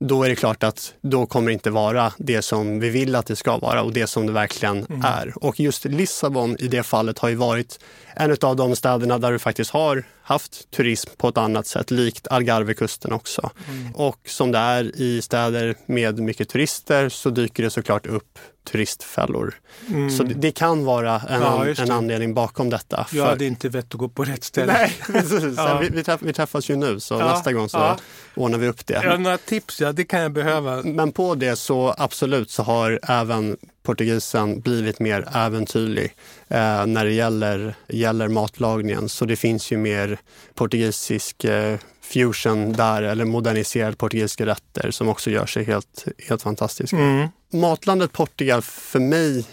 då 0.00 0.22
är 0.22 0.28
det 0.28 0.36
klart 0.36 0.62
att 0.62 0.94
då 1.00 1.26
kommer 1.26 1.46
det 1.46 1.52
inte 1.52 1.70
vara 1.70 2.12
det 2.18 2.42
som 2.42 2.80
vi 2.80 2.88
vill 2.88 3.14
att 3.14 3.26
det 3.26 3.36
ska 3.36 3.58
vara 3.58 3.82
och 3.82 3.92
det 3.92 4.06
som 4.06 4.26
det 4.26 4.32
verkligen 4.32 4.86
mm. 4.86 5.02
är. 5.04 5.32
Och 5.36 5.60
just 5.60 5.84
Lissabon 5.84 6.56
i 6.58 6.68
det 6.68 6.82
fallet 6.82 7.18
har 7.18 7.28
ju 7.28 7.34
varit 7.34 7.78
en 8.16 8.36
av 8.40 8.56
de 8.56 8.76
städerna 8.76 9.18
där 9.18 9.32
du 9.32 9.38
faktiskt 9.38 9.70
har 9.70 10.04
haft 10.24 10.70
turism 10.70 11.10
på 11.16 11.28
ett 11.28 11.38
annat 11.38 11.66
sätt, 11.66 11.90
likt 11.90 12.28
Algarvekusten 12.28 13.12
också. 13.12 13.50
Mm. 13.68 13.94
Och 13.94 14.20
som 14.24 14.52
det 14.52 14.58
är 14.58 15.00
i 15.00 15.22
städer 15.22 15.74
med 15.86 16.18
mycket 16.18 16.48
turister 16.48 17.08
så 17.08 17.30
dyker 17.30 17.62
det 17.62 17.70
såklart 17.70 18.06
upp 18.06 18.38
turistfällor. 18.70 19.54
Mm. 19.88 20.10
Så 20.10 20.22
det, 20.22 20.34
det, 20.34 20.52
kan 20.52 20.84
vara 20.84 21.20
en, 21.20 21.42
ja, 21.42 21.66
en 21.78 21.90
anledning 21.90 22.34
bakom 22.34 22.70
detta. 22.70 23.06
Jag 23.12 23.24
hade 23.24 23.44
inte 23.44 23.68
vett 23.68 23.86
att 23.94 24.00
gå 24.00 24.08
på 24.08 24.24
rätt 24.24 24.44
ställe. 24.44 24.72
Nej, 24.72 24.96
precis. 25.06 25.54
ja. 25.56 25.78
vi, 25.82 25.88
vi, 25.88 26.04
träff, 26.04 26.20
vi, 26.22 26.32
träffas 26.32 26.70
ju 26.70 26.76
nu 26.76 27.00
så 27.00 27.14
ja, 27.14 27.32
nästa 27.32 27.52
gång 27.52 27.68
så 27.68 27.78
ja. 27.78 27.96
ordnar 28.34 28.58
vi 28.58 28.68
upp 28.68 28.86
det. 28.86 29.00
Ja, 29.04 29.16
några 29.16 29.38
tips, 29.38 29.80
ja 29.80 29.92
det 29.92 30.04
kan 30.04 30.20
jag 30.20 30.32
behöva. 30.32 30.82
Men 30.82 31.12
på 31.12 31.34
det 31.34 31.56
så 31.56 31.94
absolut 31.98 32.50
så 32.50 32.62
har 32.62 33.00
även 33.02 33.56
portugisen 33.84 34.60
blivit 34.60 35.00
mer 35.00 35.28
äventyrlig 35.36 36.14
eh, 36.48 36.86
när 36.86 37.04
det 37.04 37.12
gäller, 37.12 37.74
gäller 37.88 38.28
matlagningen. 38.28 39.08
Så 39.08 39.24
det 39.24 39.36
finns 39.36 39.72
ju 39.72 39.76
mer 39.76 40.18
portugisisk 40.54 41.44
eh, 41.44 41.78
fusion 42.00 42.72
där, 42.72 43.02
eller 43.02 43.24
moderniserade 43.24 43.96
portugisiska 43.96 44.46
rätter 44.46 44.90
som 44.90 45.08
också 45.08 45.30
gör 45.30 45.46
sig 45.46 45.64
helt, 45.64 46.04
helt 46.28 46.42
fantastiska. 46.42 46.96
Mm. 46.96 47.28
Matlandet 47.52 48.12
Portugal 48.12 48.62
för 48.62 49.00
mig 49.00 49.46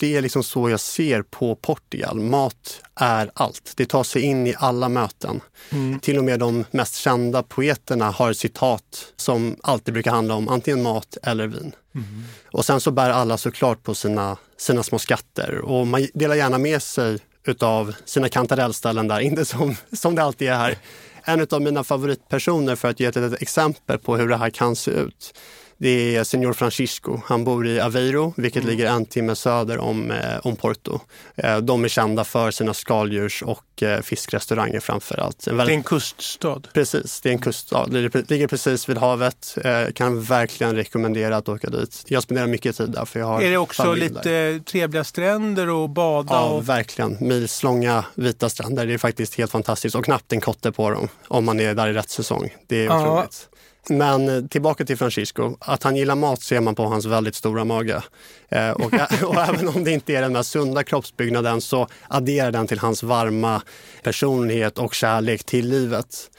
det 0.00 0.16
är 0.16 0.22
liksom 0.22 0.42
så 0.42 0.70
jag 0.70 0.80
ser 0.80 1.22
på 1.22 1.54
Portugal. 1.54 2.20
Mat 2.20 2.82
är 2.94 3.30
allt. 3.34 3.72
Det 3.76 3.86
tar 3.86 4.04
sig 4.04 4.22
in 4.22 4.46
i 4.46 4.54
alla 4.58 4.88
möten. 4.88 5.40
Mm. 5.70 6.00
Till 6.00 6.18
och 6.18 6.24
med 6.24 6.40
de 6.40 6.64
mest 6.70 6.96
kända 6.96 7.42
poeterna 7.42 8.10
har 8.10 8.32
citat 8.32 9.12
som 9.16 9.56
alltid 9.62 9.94
brukar 9.94 10.10
handla 10.10 10.34
om 10.34 10.48
antingen 10.48 10.82
mat 10.82 11.16
eller 11.22 11.46
vin. 11.46 11.72
Mm. 11.94 12.24
Och 12.52 12.64
sen 12.64 12.80
så 12.80 12.90
bär 12.90 13.10
alla 13.10 13.38
såklart 13.38 13.82
på 13.82 13.94
sina, 13.94 14.36
sina 14.56 14.82
små 14.82 14.98
skatter 14.98 15.58
och 15.58 15.86
man 15.86 16.06
delar 16.14 16.34
gärna 16.34 16.58
med 16.58 16.82
sig 16.82 17.18
utav 17.46 17.94
sina 18.04 18.28
kantarellställen 18.28 19.08
där, 19.08 19.20
inte 19.30 19.44
som, 19.44 19.76
som 19.92 20.14
det 20.14 20.22
alltid 20.22 20.48
är 20.48 20.56
här. 20.56 20.78
En 21.24 21.46
av 21.50 21.62
mina 21.62 21.84
favoritpersoner 21.84 22.76
för 22.76 22.88
att 22.88 23.00
ge 23.00 23.06
ett 23.06 23.42
exempel 23.42 23.98
på 23.98 24.16
hur 24.16 24.28
det 24.28 24.36
här 24.36 24.50
kan 24.50 24.76
se 24.76 24.90
ut 24.90 25.34
det 25.80 26.16
är 26.16 26.24
Senor 26.24 26.52
Francisco. 26.52 27.20
Han 27.26 27.44
bor 27.44 27.66
i 27.66 27.80
Aveiro, 27.80 28.34
vilket 28.36 28.62
mm. 28.62 28.70
ligger 28.70 28.90
en 28.90 29.06
timme 29.06 29.36
söder 29.36 29.78
om, 29.78 30.10
eh, 30.10 30.38
om 30.42 30.56
Porto. 30.56 31.00
Eh, 31.36 31.58
de 31.58 31.84
är 31.84 31.88
kända 31.88 32.24
för 32.24 32.50
sina 32.50 32.74
skaldjurs 32.74 33.42
och 33.42 33.82
eh, 33.82 34.00
fiskrestauranger 34.00 34.80
framför 34.80 35.20
allt. 35.20 35.46
En 35.46 35.56
väldigt... 35.56 35.72
Det 35.72 35.74
är 35.74 35.76
en 35.76 35.82
kuststad? 35.82 36.62
Precis, 36.74 37.20
det 37.20 37.28
är 37.28 37.32
en 37.32 37.38
kuststad. 37.38 37.86
Det 37.86 38.30
ligger 38.30 38.46
precis 38.46 38.88
vid 38.88 38.98
havet. 38.98 39.58
Kan 39.94 40.22
verkligen 40.22 40.76
rekommendera 40.76 41.36
att 41.36 41.48
åka 41.48 41.70
dit. 41.70 42.04
Jag 42.06 42.22
spenderar 42.22 42.46
mycket 42.46 42.76
tid 42.76 42.90
där. 42.90 43.04
För 43.04 43.20
jag 43.20 43.26
har 43.26 43.42
är 43.42 43.50
det 43.50 43.56
också 43.56 43.94
lite 43.94 44.20
där. 44.22 44.58
trevliga 44.58 45.04
stränder 45.04 45.68
och 45.68 45.90
bada? 45.90 46.34
Ja, 46.34 46.48
och... 46.48 46.68
verkligen. 46.68 47.16
Milslånga 47.20 48.04
vita 48.14 48.48
stränder. 48.48 48.86
Det 48.86 48.94
är 48.94 48.98
faktiskt 48.98 49.34
helt 49.34 49.50
fantastiskt 49.50 49.94
och 49.94 50.04
knappt 50.04 50.32
en 50.32 50.40
kotte 50.40 50.72
på 50.72 50.90
dem 50.90 51.08
om 51.28 51.44
man 51.44 51.60
är 51.60 51.74
där 51.74 51.88
i 51.88 51.92
rätt 51.92 52.10
säsong. 52.10 52.54
Det 52.66 52.86
är 52.86 53.00
otroligt. 53.00 53.46
Men 53.88 54.28
eh, 54.28 54.44
tillbaka 54.44 54.84
till 54.84 54.96
Francisco. 54.96 55.56
Att 55.60 55.82
han 55.82 55.96
gillar 55.96 56.14
mat 56.14 56.42
ser 56.42 56.60
man 56.60 56.74
på 56.74 56.84
hans 56.84 57.06
väldigt 57.06 57.34
stora 57.34 57.64
mage. 57.64 58.02
Eh, 58.48 58.70
och, 58.70 58.92
och, 59.24 59.36
även 59.36 59.68
om 59.68 59.84
det 59.84 59.90
inte 59.90 60.12
är 60.12 60.22
den 60.22 60.32
mest 60.32 60.50
sunda 60.50 60.84
kroppsbyggnaden 60.84 61.60
så 61.60 61.88
adderar 62.08 62.52
den 62.52 62.66
till 62.66 62.78
hans 62.78 63.02
varma 63.02 63.62
personlighet 64.02 64.78
och 64.78 64.94
kärlek 64.94 65.44
till 65.44 65.68
livet. 65.68 66.30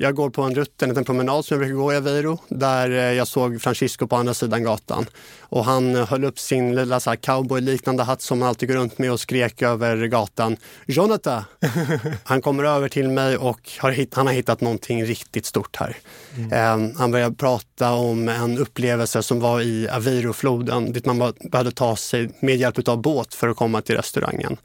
Jag 0.00 0.14
går 0.14 0.30
på 0.30 0.42
en 0.42 0.54
rutt, 0.54 0.82
en 0.82 0.88
liten 0.88 1.04
promenad 1.04 1.44
som 1.44 1.54
jag 1.54 1.60
brukar 1.60 1.82
gå 1.82 1.92
i 1.92 1.96
Aveiro, 1.96 2.38
där 2.48 2.90
eh, 2.90 2.96
jag 2.96 3.28
såg 3.28 3.62
Francisco 3.62 4.06
på 4.06 4.16
andra 4.16 4.34
sidan 4.34 4.62
gatan. 4.62 5.06
Och 5.40 5.64
han 5.64 5.94
höll 5.94 6.24
upp 6.24 6.38
sin 6.38 6.74
lilla 6.74 7.00
cowboy-liknande 7.00 8.02
hatt 8.02 8.22
som 8.22 8.42
han 8.42 8.48
alltid 8.48 8.68
går 8.68 8.76
runt 8.76 8.98
med 8.98 9.12
och 9.12 9.20
skrek 9.20 9.62
över 9.62 10.06
gatan. 10.06 10.56
Jonathan! 10.86 11.42
han 12.24 12.42
kommer 12.42 12.64
över 12.64 12.88
till 12.88 13.08
mig 13.08 13.36
och 13.36 13.70
har 13.78 13.90
hitt, 13.90 14.14
han 14.14 14.26
har 14.26 14.34
hittat 14.34 14.60
någonting 14.60 15.04
riktigt 15.04 15.46
stort 15.46 15.76
här. 15.76 15.96
Mm. 16.36 16.82
Um, 16.82 16.96
han 16.98 17.10
börjar 17.10 17.30
prata 17.30 17.92
om 17.92 18.28
en 18.28 18.58
upplevelse 18.58 19.22
som 19.22 19.40
var 19.40 19.60
i 19.60 19.88
Aveiro-floden 19.88 20.92
dit 20.92 21.06
man 21.06 21.32
behövde 21.40 21.72
ta 21.72 21.96
sig 21.96 22.30
med 22.40 22.56
hjälp 22.56 22.88
av 22.88 23.02
båt 23.02 23.34
för 23.34 23.48
att 23.48 23.56
komma 23.56 23.80
till 23.80 23.96
restaurangen. 23.96 24.56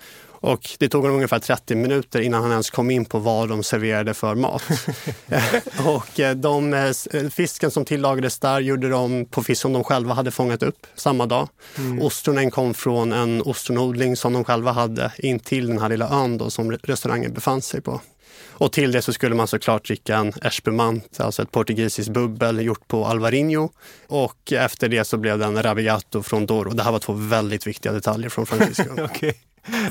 Och 0.44 0.70
det 0.80 0.90
tog 0.90 1.02
honom 1.02 1.16
ungefär 1.16 1.40
30 1.40 1.76
minuter 1.76 2.22
innan 2.22 2.42
han 2.42 2.52
ens 2.52 2.70
kom 2.70 2.92
in 2.92 3.06
på 3.06 3.20
vad 3.20 3.50
de 3.50 3.64
serverade 3.64 4.14
för 4.14 4.36
mat. 4.36 4.64
och 5.86 6.20
eh, 6.20 6.36
de, 6.36 6.74
eh, 6.74 6.92
eh, 7.12 7.30
fisken 7.30 7.72
som 7.72 7.86
tillagades 7.86 8.40
där 8.40 8.60
gjorde 8.60 8.90
de 8.90 9.26
på 9.26 9.44
fisk 9.44 9.62
som 9.62 9.74
de 9.74 9.84
själva 9.84 10.14
hade 10.14 10.32
fångat 10.32 10.64
upp 10.64 10.88
samma 10.96 11.26
dag. 11.26 11.50
Mm. 11.78 12.02
Ostronen 12.02 12.52
kom 12.52 12.74
från 12.74 13.14
en 13.14 13.42
ostronodling 13.42 14.16
som 14.16 14.34
de 14.34 14.44
själva 14.44 14.72
hade 14.72 15.12
in 15.18 15.40
till 15.40 15.68
den 15.68 15.80
här 15.80 15.90
lilla 15.90 16.10
ön 16.10 16.38
då, 16.38 16.50
som 16.50 16.72
restaurangen 16.72 17.34
befann 17.34 17.62
sig 17.62 17.82
på. 17.82 18.02
Och 18.50 18.72
till 18.72 18.92
det 18.92 19.02
så 19.02 19.14
skulle 19.14 19.36
man 19.36 19.48
såklart 19.48 19.86
dricka 19.86 20.18
en 20.18 20.34
espumant, 20.42 21.20
alltså 21.20 21.42
ett 21.42 21.52
portugisiskt 21.52 22.12
bubbel 22.12 22.62
gjort 22.66 22.88
på 22.88 23.06
Alvarinho. 23.06 23.70
Och 24.08 24.54
efter 24.54 24.90
det 24.90 25.06
så 25.06 25.18
blev 25.18 25.40
det 25.40 25.46
en 25.46 25.64
rabiato 25.64 26.24
från 26.24 26.46
Doro. 26.46 26.70
Det 26.70 26.84
här 26.84 26.92
var 26.92 27.00
två 27.00 27.14
väldigt 27.14 27.68
viktiga 27.68 27.92
detaljer 27.92 28.30
från 28.30 28.46
Francisco. 28.46 29.04
okay. 29.04 29.34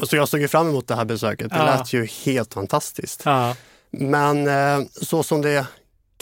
Så 0.02 0.16
jag 0.16 0.28
såg 0.28 0.50
fram 0.50 0.68
emot 0.68 0.88
det 0.88 0.94
här 0.94 1.04
besöket. 1.04 1.50
Det 1.50 1.56
ja. 1.56 1.64
lät 1.64 1.92
ju 1.92 2.06
helt 2.24 2.54
fantastiskt. 2.54 3.22
Ja. 3.24 3.56
Men 3.90 4.46
eh, 4.46 4.87
så 4.92 5.22
som 5.22 5.42
det 5.42 5.66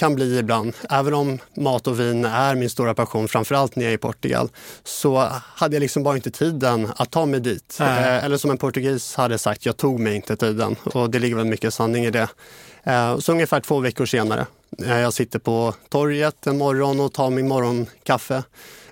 kan 0.00 0.14
bli 0.14 0.38
ibland. 0.38 0.72
Även 0.90 1.14
om 1.14 1.38
mat 1.56 1.86
och 1.86 2.00
vin 2.00 2.24
är 2.24 2.54
min 2.54 2.70
stora 2.70 2.94
passion, 2.94 3.28
framförallt 3.28 3.76
när 3.76 3.84
jag 3.84 3.90
är 3.90 3.94
i 3.94 3.98
Portugal, 3.98 4.48
så 4.84 5.28
hade 5.42 5.76
jag 5.76 5.80
liksom 5.80 6.02
bara 6.02 6.16
inte 6.16 6.30
tiden 6.30 6.92
att 6.96 7.10
ta 7.10 7.26
mig 7.26 7.40
dit. 7.40 7.78
Eh, 7.80 8.24
eller 8.24 8.36
som 8.36 8.50
en 8.50 8.58
portugis 8.58 9.14
hade 9.14 9.38
sagt, 9.38 9.66
jag 9.66 9.76
tog 9.76 10.00
mig 10.00 10.16
inte 10.16 10.36
tiden. 10.36 10.76
Och 10.84 11.10
det 11.10 11.18
ligger 11.18 11.36
väl 11.36 11.46
mycket 11.46 11.74
sanning 11.74 12.04
i 12.04 12.10
det. 12.10 12.28
Eh, 12.84 13.18
så 13.18 13.32
ungefär 13.32 13.60
två 13.60 13.80
veckor 13.80 14.06
senare, 14.06 14.46
jag 14.78 15.12
sitter 15.12 15.38
på 15.38 15.74
torget 15.88 16.46
en 16.46 16.58
morgon 16.58 17.00
och 17.00 17.12
tar 17.12 17.30
min 17.30 17.48
morgonkaffe. 17.48 18.42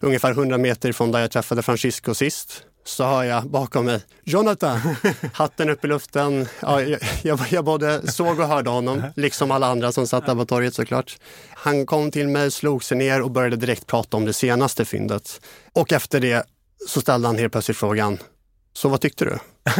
Ungefär 0.01 0.31
100 0.31 0.59
meter 0.59 0.93
från 0.93 1.13
där 1.13 1.21
jag 1.21 1.31
träffade 1.31 1.63
Francisco 1.63 2.15
sist 2.15 2.63
så 2.89 3.05
hör 3.05 3.25
jag 3.25 3.47
bakom 3.47 3.85
mig 3.85 4.01
Jonathan, 4.25 4.81
hatten 5.33 5.71
upp 5.71 5.85
i 5.85 5.89
luften. 5.89 6.49
Ja, 6.61 6.83
jag, 6.83 7.01
jag, 7.23 7.41
jag 7.51 7.65
både 7.65 8.13
såg 8.13 8.41
och 8.41 8.49
hörde 8.49 8.71
honom, 8.71 9.03
liksom 9.17 9.51
alla 9.51 9.67
andra 9.67 9.93
som 9.93 10.07
satt 10.07 10.27
där 10.27 10.35
på 10.35 10.45
torget 10.45 10.75
såklart. 10.75 11.19
Han 11.51 11.87
kom 11.87 12.11
till 12.11 12.29
mig, 12.29 12.51
slog 12.51 12.85
sig 12.85 12.99
ner 12.99 13.23
och 13.23 13.31
började 13.31 13.57
direkt 13.57 13.87
prata 13.87 14.17
om 14.17 14.25
det 14.25 14.33
senaste 14.33 14.85
fyndet. 14.85 15.41
Och 15.73 15.93
efter 15.93 16.21
det 16.21 16.47
så 16.89 17.01
ställde 17.01 17.29
han 17.29 17.39
helt 17.39 17.53
plötsligt 17.53 17.77
frågan, 17.77 18.19
så 18.73 18.89
vad 18.89 19.01
tyckte 19.01 19.25
du? 19.25 19.39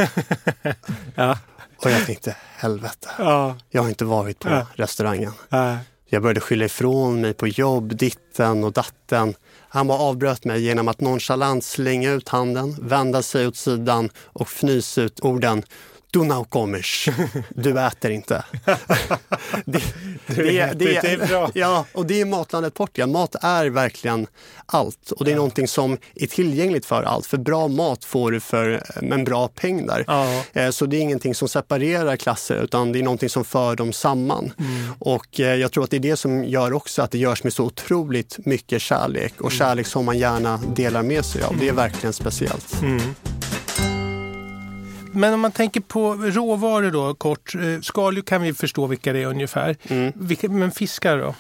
ja. 1.15 1.39
Och 1.77 1.91
jag 1.91 2.07
tänkte, 2.07 2.37
helvete, 2.57 3.09
ja. 3.19 3.57
jag 3.71 3.83
har 3.83 3.89
inte 3.89 4.05
varit 4.05 4.39
på 4.39 4.49
ja. 4.49 4.67
restaurangen. 4.75 5.33
Jag 6.11 6.23
började 6.23 6.41
skylla 6.41 6.65
ifrån 6.65 7.21
mig 7.21 7.35
på 7.35 7.49
jobb, 7.49 7.97
ditten 7.97 8.65
och 8.65 8.73
datten. 8.73 9.35
Han 9.69 9.87
bara 9.87 9.99
avbröt 9.99 10.45
mig 10.45 10.63
genom 10.63 10.89
att 10.89 11.01
nonchalant 11.01 11.65
slänga 11.65 12.13
ut 12.13 12.29
handen, 12.29 12.77
vända 12.81 13.23
sig 13.23 13.47
åt 13.47 13.57
sidan 13.57 14.11
och 14.17 14.49
fnysa 14.49 15.03
ut 15.03 15.21
orden 15.21 15.63
du 16.11 16.25
now 16.25 16.45
comes. 16.45 17.09
Du 17.49 17.81
äter 17.81 18.11
inte. 18.11 18.45
det, 19.65 19.83
det, 20.27 20.43
det, 20.45 20.75
det, 20.75 20.97
är 20.97 21.27
bra. 21.27 21.51
Ja, 21.55 21.85
och 21.93 22.07
det 22.07 22.21
är 22.21 22.25
Matlandet 22.25 22.75
Portugal. 22.75 23.09
Mat 23.09 23.37
är 23.43 23.67
verkligen 23.67 24.27
allt 24.67 25.11
och 25.11 25.25
det 25.25 25.31
är 25.31 25.33
ja. 25.33 25.37
någonting 25.37 25.69
som 25.69 25.99
är 26.15 26.27
tillgängligt 26.27 26.87
för 26.87 27.03
allt. 27.03 27.27
För 27.27 27.37
bra 27.37 27.69
mat 27.69 28.05
får 28.05 28.31
du 28.31 28.41
för 28.41 28.83
en 29.13 29.25
bra 29.25 29.49
peng 29.49 29.87
där. 29.87 30.05
Ja. 30.07 30.43
Eh, 30.53 30.71
så 30.71 30.87
det 30.87 30.97
är 30.97 31.01
ingenting 31.01 31.35
som 31.35 31.49
separerar 31.49 32.17
klasser 32.17 32.63
utan 32.65 32.93
det 32.93 32.99
är 32.99 33.03
någonting 33.03 33.29
som 33.29 33.45
för 33.45 33.77
dem 33.77 33.93
samman. 33.93 34.53
Mm. 34.59 34.93
Och 34.99 35.41
eh, 35.41 35.55
jag 35.55 35.73
tror 35.73 35.85
att 35.85 35.91
det 35.91 35.97
är 35.97 36.01
det 36.01 36.17
som 36.17 36.45
gör 36.45 36.73
också 36.73 37.03
att 37.03 37.11
det 37.11 37.19
görs 37.19 37.45
med 37.45 37.53
så 37.53 37.65
otroligt 37.65 38.39
mycket 38.47 38.83
kärlek 38.83 39.35
och 39.37 39.53
mm. 39.53 39.59
kärlek 39.59 39.87
som 39.87 40.05
man 40.05 40.19
gärna 40.19 40.61
delar 40.77 41.03
med 41.03 41.25
sig 41.25 41.43
av. 41.43 41.57
Det 41.59 41.69
är 41.69 41.73
verkligen 41.73 42.13
speciellt. 42.13 42.83
Mm. 42.83 43.15
Men 45.19 45.35
om 45.35 45.41
man 45.41 45.53
tänker 45.53 45.81
på 45.81 46.15
råvaror 46.15 46.91
då 46.91 47.15
kort. 47.15 47.55
Eh, 47.55 47.81
skaldjur 47.81 48.23
kan 48.23 48.43
vi 48.43 48.55
förstå 48.55 48.87
vilka 48.87 49.13
det 49.13 49.23
är 49.23 49.27
ungefär. 49.27 49.77
Mm. 49.89 50.13
Vilka, 50.17 50.49
men 50.49 50.71
fiskar 50.71 51.19
då? 51.19 51.35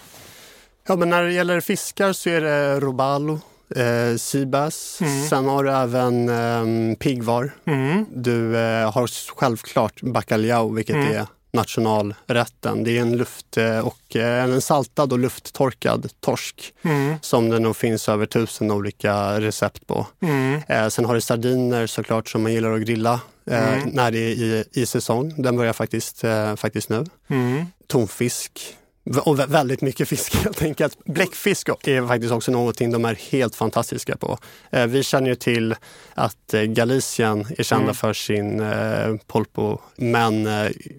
Ja, 0.88 0.97
men 0.97 1.11
när 1.11 1.23
det 1.23 1.33
gäller 1.33 1.61
fiskar 1.61 2.12
så 2.12 2.31
är 2.31 2.41
det 2.41 2.81
robalo, 2.81 3.41
eh, 3.77 4.17
seabass. 4.17 4.99
Mm. 5.01 5.29
Sen 5.29 5.47
har 5.47 5.64
du 5.64 5.71
även 5.71 6.29
eh, 6.29 6.97
piggvar. 6.97 7.51
Mm. 7.64 8.07
Du 8.14 8.57
eh, 8.57 8.93
har 8.93 9.35
självklart 9.37 10.03
bacalhau, 10.03 10.75
vilket 10.75 10.97
mm. 10.97 11.17
är 11.17 11.27
nationalrätten. 11.52 12.84
Det 12.84 12.98
är 12.98 13.02
en 13.02 13.16
luft 13.16 13.56
eh, 13.56 13.78
och 13.78 14.16
eh, 14.16 14.44
en 14.44 14.61
saltad 14.61 15.12
och 15.12 15.18
lufttorkad 15.18 16.11
torsk 16.20 16.74
mm. 16.82 17.16
som 17.22 17.50
det 17.50 17.58
nog 17.58 17.76
finns 17.76 18.08
över 18.08 18.26
tusen 18.26 18.70
olika 18.70 19.40
recept 19.40 19.87
på. 19.87 20.06
Mm. 20.22 20.61
Eh, 20.68 20.88
sen 20.88 21.04
har 21.04 21.14
du 21.14 21.20
sardiner 21.20 21.87
såklart 21.87 22.28
som 22.28 22.42
man 22.42 22.52
gillar 22.52 22.72
att 22.72 22.80
grilla 22.80 23.20
eh, 23.50 23.74
mm. 23.74 23.88
när 23.88 24.11
det 24.11 24.18
är 24.18 24.30
i, 24.30 24.64
i 24.72 24.87
säsong. 24.87 25.42
Den 25.42 25.56
börjar 25.56 25.72
faktiskt, 25.72 26.24
eh, 26.24 26.56
faktiskt 26.56 26.88
nu. 26.88 27.04
Mm. 27.28 27.66
Tonfisk 27.87 28.76
och 29.16 29.38
väldigt 29.38 29.81
mycket 29.81 30.09
fisk 30.09 30.35
helt 30.44 30.62
enkelt. 30.62 31.05
Bläckfisk 31.05 31.68
är 31.68 32.07
faktiskt 32.07 32.33
också 32.33 32.53
någonting 32.53 32.92
de 32.92 33.05
är 33.05 33.14
helt 33.31 33.57
fantastiska 33.57 34.16
på. 34.16 34.38
Eh, 34.71 34.87
vi 34.87 35.03
känner 35.03 35.29
ju 35.29 35.35
till 35.35 35.75
att 36.14 36.55
eh, 36.55 36.62
Galicien 36.62 37.47
är 37.59 37.62
kända 37.62 37.83
mm. 37.83 37.94
för 37.94 38.12
sin 38.12 38.61
eh, 38.61 39.16
polpo, 39.27 39.79
men 39.97 40.44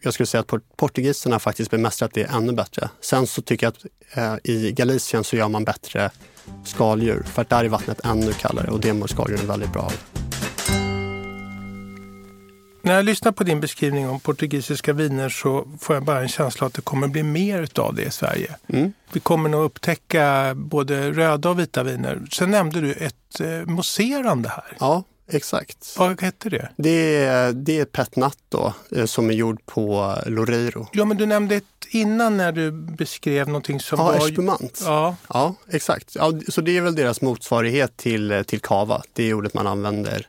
jag 0.02 0.14
skulle 0.14 0.28
säga 0.28 0.42
att 0.42 0.78
portugiserna 0.78 1.40
faktiskt 1.40 1.72
bemästrat 1.72 2.14
det 2.14 2.24
ännu 2.24 2.54
bättre. 2.54 2.90
Sen 3.02 3.28
så 3.28 3.42
tycker 3.42 3.66
jag 3.66 3.74
att 3.74 4.46
i 4.46 4.72
Galicien 4.72 5.24
så 5.24 5.36
gör 5.36 5.48
man 5.48 5.64
bättre 5.64 6.12
skaldjur, 6.66 7.24
för 7.34 7.42
att 7.42 7.50
där 7.50 7.66
är 7.66 7.70
vattnet 7.70 8.06
ännu 8.06 8.34
kallare 8.34 8.72
och 8.72 8.80
det 8.80 8.94
mår 8.94 9.08
skaldjuren 9.08 9.48
väldigt 9.48 9.74
bra 9.74 9.82
av. 9.82 10.19
När 12.90 12.96
jag 12.96 13.06
lyssnar 13.06 13.32
på 13.32 13.44
din 13.44 13.60
beskrivning 13.60 14.10
om 14.10 14.20
portugisiska 14.20 14.94
viner 14.94 15.30
så 15.30 15.68
får 15.80 15.96
jag 15.96 16.04
bara 16.04 16.22
en 16.22 16.28
känsla 16.28 16.68
att 16.68 16.74
det 16.74 16.82
kommer 16.82 17.08
bli 17.08 17.24
mer 17.24 17.62
utav 17.62 17.96
det 17.96 18.04
i 18.04 18.12
Sverige. 18.12 18.56
Mm. 18.68 18.94
Vi 19.12 19.20
kommer 19.20 19.50
nog 19.50 19.64
upptäcka 19.64 20.54
både 20.56 21.12
röda 21.12 21.50
och 21.50 21.60
vita 21.60 21.84
viner. 21.84 22.22
Sen 22.32 22.52
nämnde 22.52 22.82
du 22.82 22.94
ett 22.94 23.40
eh, 23.40 23.66
mousserande 23.66 24.50
här. 24.50 24.78
Ja, 24.80 25.04
exakt. 25.32 25.96
Vad 25.98 26.22
heter 26.22 26.50
det? 26.50 26.70
Det 26.76 27.16
är, 27.16 27.54
det 27.54 27.80
är 27.80 27.86
Petnat 27.86 28.38
då, 28.50 28.74
eh, 28.96 29.06
som 29.06 29.30
är 29.30 29.34
gjord 29.34 29.66
på 29.66 30.16
Loreiro. 30.26 30.88
Ja, 30.92 31.06
men 31.06 31.18
du 31.18 31.26
nämnde 31.26 31.56
ett 31.56 31.66
innan 31.90 32.38
när 32.38 32.52
du 32.52 32.72
beskrev 32.72 33.48
någonting 33.48 33.80
som 33.80 34.00
ja, 34.00 34.06
var... 34.06 34.18
Espumant. 34.18 34.82
Ja, 34.86 35.16
ja 35.28 35.56
exakt. 35.72 36.16
Ja, 36.16 36.34
så 36.48 36.62
det 36.62 36.78
är 36.78 36.82
väl 36.82 36.96
deras 36.96 37.22
motsvarighet 37.22 37.98
till, 37.98 38.44
till 38.48 38.60
cava. 38.60 39.02
Det 39.14 39.24
är 39.24 39.34
ordet 39.34 39.54
man 39.54 39.68
använder 39.68 40.28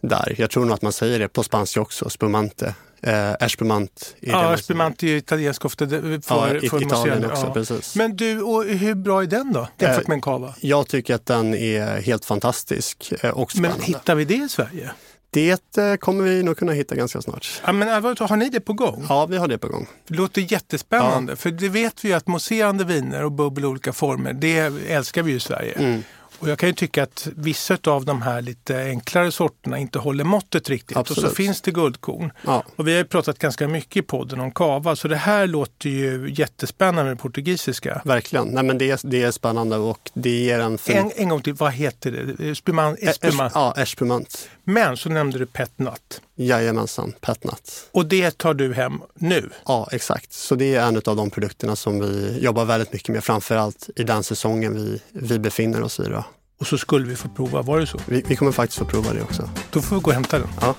där. 0.00 0.34
Jag 0.38 0.50
tror 0.50 0.64
nog 0.64 0.74
att 0.74 0.82
man 0.82 0.92
säger 0.92 1.18
det 1.18 1.28
på 1.28 1.42
spanska 1.42 1.80
också, 1.80 2.10
spumante. 2.10 2.74
Eh, 3.02 3.32
espumant. 3.32 4.16
Ja, 4.20 4.54
espumant 4.54 5.02
är 5.02 5.06
ju 5.06 5.16
italiensk 5.16 5.64
ofta 5.64 5.88
för, 5.88 6.20
ja, 6.28 6.68
för 6.70 6.82
Italien 6.82 7.24
också, 7.24 7.46
ja. 7.46 7.52
precis. 7.54 7.96
Men 7.96 8.16
du, 8.16 8.42
och 8.42 8.64
hur 8.64 8.94
bra 8.94 9.22
är 9.22 9.26
den 9.26 9.52
då 9.52 9.68
jämfört 9.78 10.02
eh, 10.02 10.08
med 10.08 10.14
en 10.14 10.20
cava? 10.20 10.54
Jag 10.60 10.88
tycker 10.88 11.14
att 11.14 11.26
den 11.26 11.54
är 11.54 12.00
helt 12.00 12.24
fantastisk 12.24 13.12
eh, 13.22 13.30
och 13.30 13.52
spännande. 13.52 13.76
Men 13.78 13.86
hittar 13.86 14.14
vi 14.14 14.24
det 14.24 14.34
i 14.34 14.48
Sverige? 14.48 14.90
Det 15.30 15.78
eh, 15.78 15.96
kommer 15.96 16.24
vi 16.24 16.42
nog 16.42 16.56
kunna 16.56 16.72
hitta 16.72 16.94
ganska 16.94 17.22
snart. 17.22 17.62
Ja, 17.66 17.72
men 17.72 17.88
har 17.88 18.36
ni 18.36 18.48
det 18.48 18.60
på 18.60 18.72
gång? 18.72 19.06
Ja, 19.08 19.26
vi 19.26 19.36
har 19.36 19.48
det 19.48 19.58
på 19.58 19.68
gång. 19.68 19.86
Det 20.08 20.14
låter 20.14 20.52
jättespännande. 20.52 21.32
Ja. 21.32 21.36
För 21.36 21.50
det 21.50 21.68
vet 21.68 22.04
vi 22.04 22.08
ju 22.08 22.14
att 22.14 22.26
mousserande 22.26 22.84
viner 22.84 23.24
och 23.24 23.32
bubbel 23.32 23.64
i 23.64 23.66
olika 23.66 23.92
former, 23.92 24.32
det 24.32 24.58
älskar 24.88 25.22
vi 25.22 25.30
ju 25.30 25.36
i 25.36 25.40
Sverige. 25.40 25.72
Mm. 25.72 26.02
Och 26.38 26.48
jag 26.48 26.58
kan 26.58 26.68
ju 26.68 26.74
tycka 26.74 27.02
att 27.02 27.28
vissa 27.36 27.78
av 27.86 28.04
de 28.04 28.22
här 28.22 28.42
lite 28.42 28.78
enklare 28.78 29.32
sorterna 29.32 29.78
inte 29.78 29.98
håller 29.98 30.24
måttet 30.24 30.68
riktigt. 30.68 30.96
Absolut. 30.96 31.24
Och 31.24 31.30
så 31.30 31.36
finns 31.36 31.60
det 31.60 31.70
guldkorn. 31.70 32.32
Ja. 32.46 32.64
Och 32.76 32.88
vi 32.88 32.92
har 32.92 32.98
ju 32.98 33.04
pratat 33.04 33.38
ganska 33.38 33.68
mycket 33.68 33.96
i 33.96 34.02
podden 34.02 34.40
om 34.40 34.50
kava, 34.50 34.96
så 34.96 35.08
det 35.08 35.16
här 35.16 35.46
låter 35.46 35.90
ju 35.90 36.34
jättespännande 36.36 37.10
med 37.10 37.18
portugisiska. 37.18 38.02
Verkligen, 38.04 38.48
Nej, 38.48 38.64
men 38.64 38.78
det, 38.78 38.90
är, 38.90 39.00
det 39.02 39.22
är 39.22 39.30
spännande 39.30 39.76
och 39.76 40.10
det 40.14 40.30
ger 40.30 40.58
en... 40.58 40.78
Fin... 40.78 40.96
En, 40.96 41.12
en 41.16 41.28
gång 41.28 41.42
till, 41.42 41.54
vad 41.54 41.72
heter 41.72 42.34
det? 42.38 42.54
Spumant? 42.54 42.98
Espumant. 42.98 43.52
Ja, 43.54 43.74
espumant. 43.76 44.48
Men 44.68 44.96
så 44.96 45.08
nämnde 45.08 45.38
du 45.38 45.46
petnat. 45.46 46.20
Jajamensan, 46.34 47.12
petnat. 47.20 47.88
Och 47.92 48.06
det 48.06 48.38
tar 48.38 48.54
du 48.54 48.74
hem 48.74 49.00
nu? 49.14 49.50
Ja, 49.66 49.88
exakt. 49.92 50.32
Så 50.32 50.54
det 50.54 50.74
är 50.74 50.88
en 50.88 50.96
av 50.96 51.16
de 51.16 51.30
produkterna 51.30 51.76
som 51.76 52.00
vi 52.00 52.38
jobbar 52.40 52.64
väldigt 52.64 52.92
mycket 52.92 53.08
med, 53.08 53.24
framförallt 53.24 53.90
i 53.96 54.02
den 54.02 54.22
säsongen 54.22 54.74
vi, 54.74 55.00
vi 55.12 55.38
befinner 55.38 55.82
oss 55.82 56.00
i. 56.00 56.02
Då. 56.02 56.24
Och 56.60 56.66
så 56.66 56.78
skulle 56.78 57.06
vi 57.06 57.16
få 57.16 57.28
prova, 57.28 57.62
var 57.62 57.80
det 57.80 57.86
så? 57.86 58.00
Vi, 58.06 58.24
vi 58.28 58.36
kommer 58.36 58.52
faktiskt 58.52 58.78
få 58.78 58.84
prova 58.84 59.12
det 59.12 59.22
också. 59.22 59.50
Då 59.70 59.82
får 59.82 59.96
vi 59.96 60.02
gå 60.02 60.10
och 60.10 60.14
hämta 60.14 60.38
den. 60.38 60.48
Ja. 60.60 60.74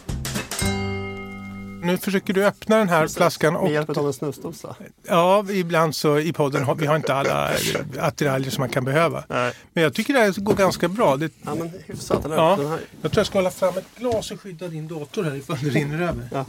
Nu 1.87 1.97
försöker 1.97 2.33
du 2.33 2.45
öppna 2.45 2.77
den 2.77 2.89
här 2.89 3.01
Precis. 3.01 3.17
flaskan. 3.17 3.55
Och... 3.55 3.63
Med 3.63 3.73
hjälp 3.73 3.97
av 3.97 4.07
en 4.07 4.13
snusdosa? 4.13 4.75
Ja, 5.07 5.45
ibland 5.51 5.95
så 5.95 6.19
i 6.19 6.33
podden 6.33 6.63
har 6.63 6.75
vi 6.75 6.85
har 6.85 6.95
inte 6.95 7.13
alla 7.13 7.51
attiraljer 7.99 8.51
som 8.51 8.61
man 8.61 8.69
kan 8.69 8.85
behöva. 8.85 9.23
Nej. 9.29 9.53
Men 9.73 9.83
jag 9.83 9.93
tycker 9.93 10.13
det 10.13 10.19
här 10.19 10.41
går 10.41 10.53
ganska 10.53 10.87
bra. 10.87 11.17
Det... 11.17 11.31
Ja, 11.45 11.55
men 11.55 11.71
hyfsat. 11.85 12.25
Eller? 12.25 12.35
Ja. 12.35 12.55
Den 12.55 12.67
här. 12.67 12.79
Jag 13.01 13.11
tror 13.11 13.19
jag 13.19 13.27
ska 13.27 13.37
hålla 13.37 13.51
fram 13.51 13.77
ett 13.77 13.95
glas 13.97 14.31
och 14.31 14.41
skydda 14.41 14.67
din 14.67 14.87
dator 14.87 15.23
här 15.23 15.35
ifall 15.35 15.57
det 15.63 15.69
rinner 15.69 16.01
över. 16.01 16.29
Ja. 16.31 16.45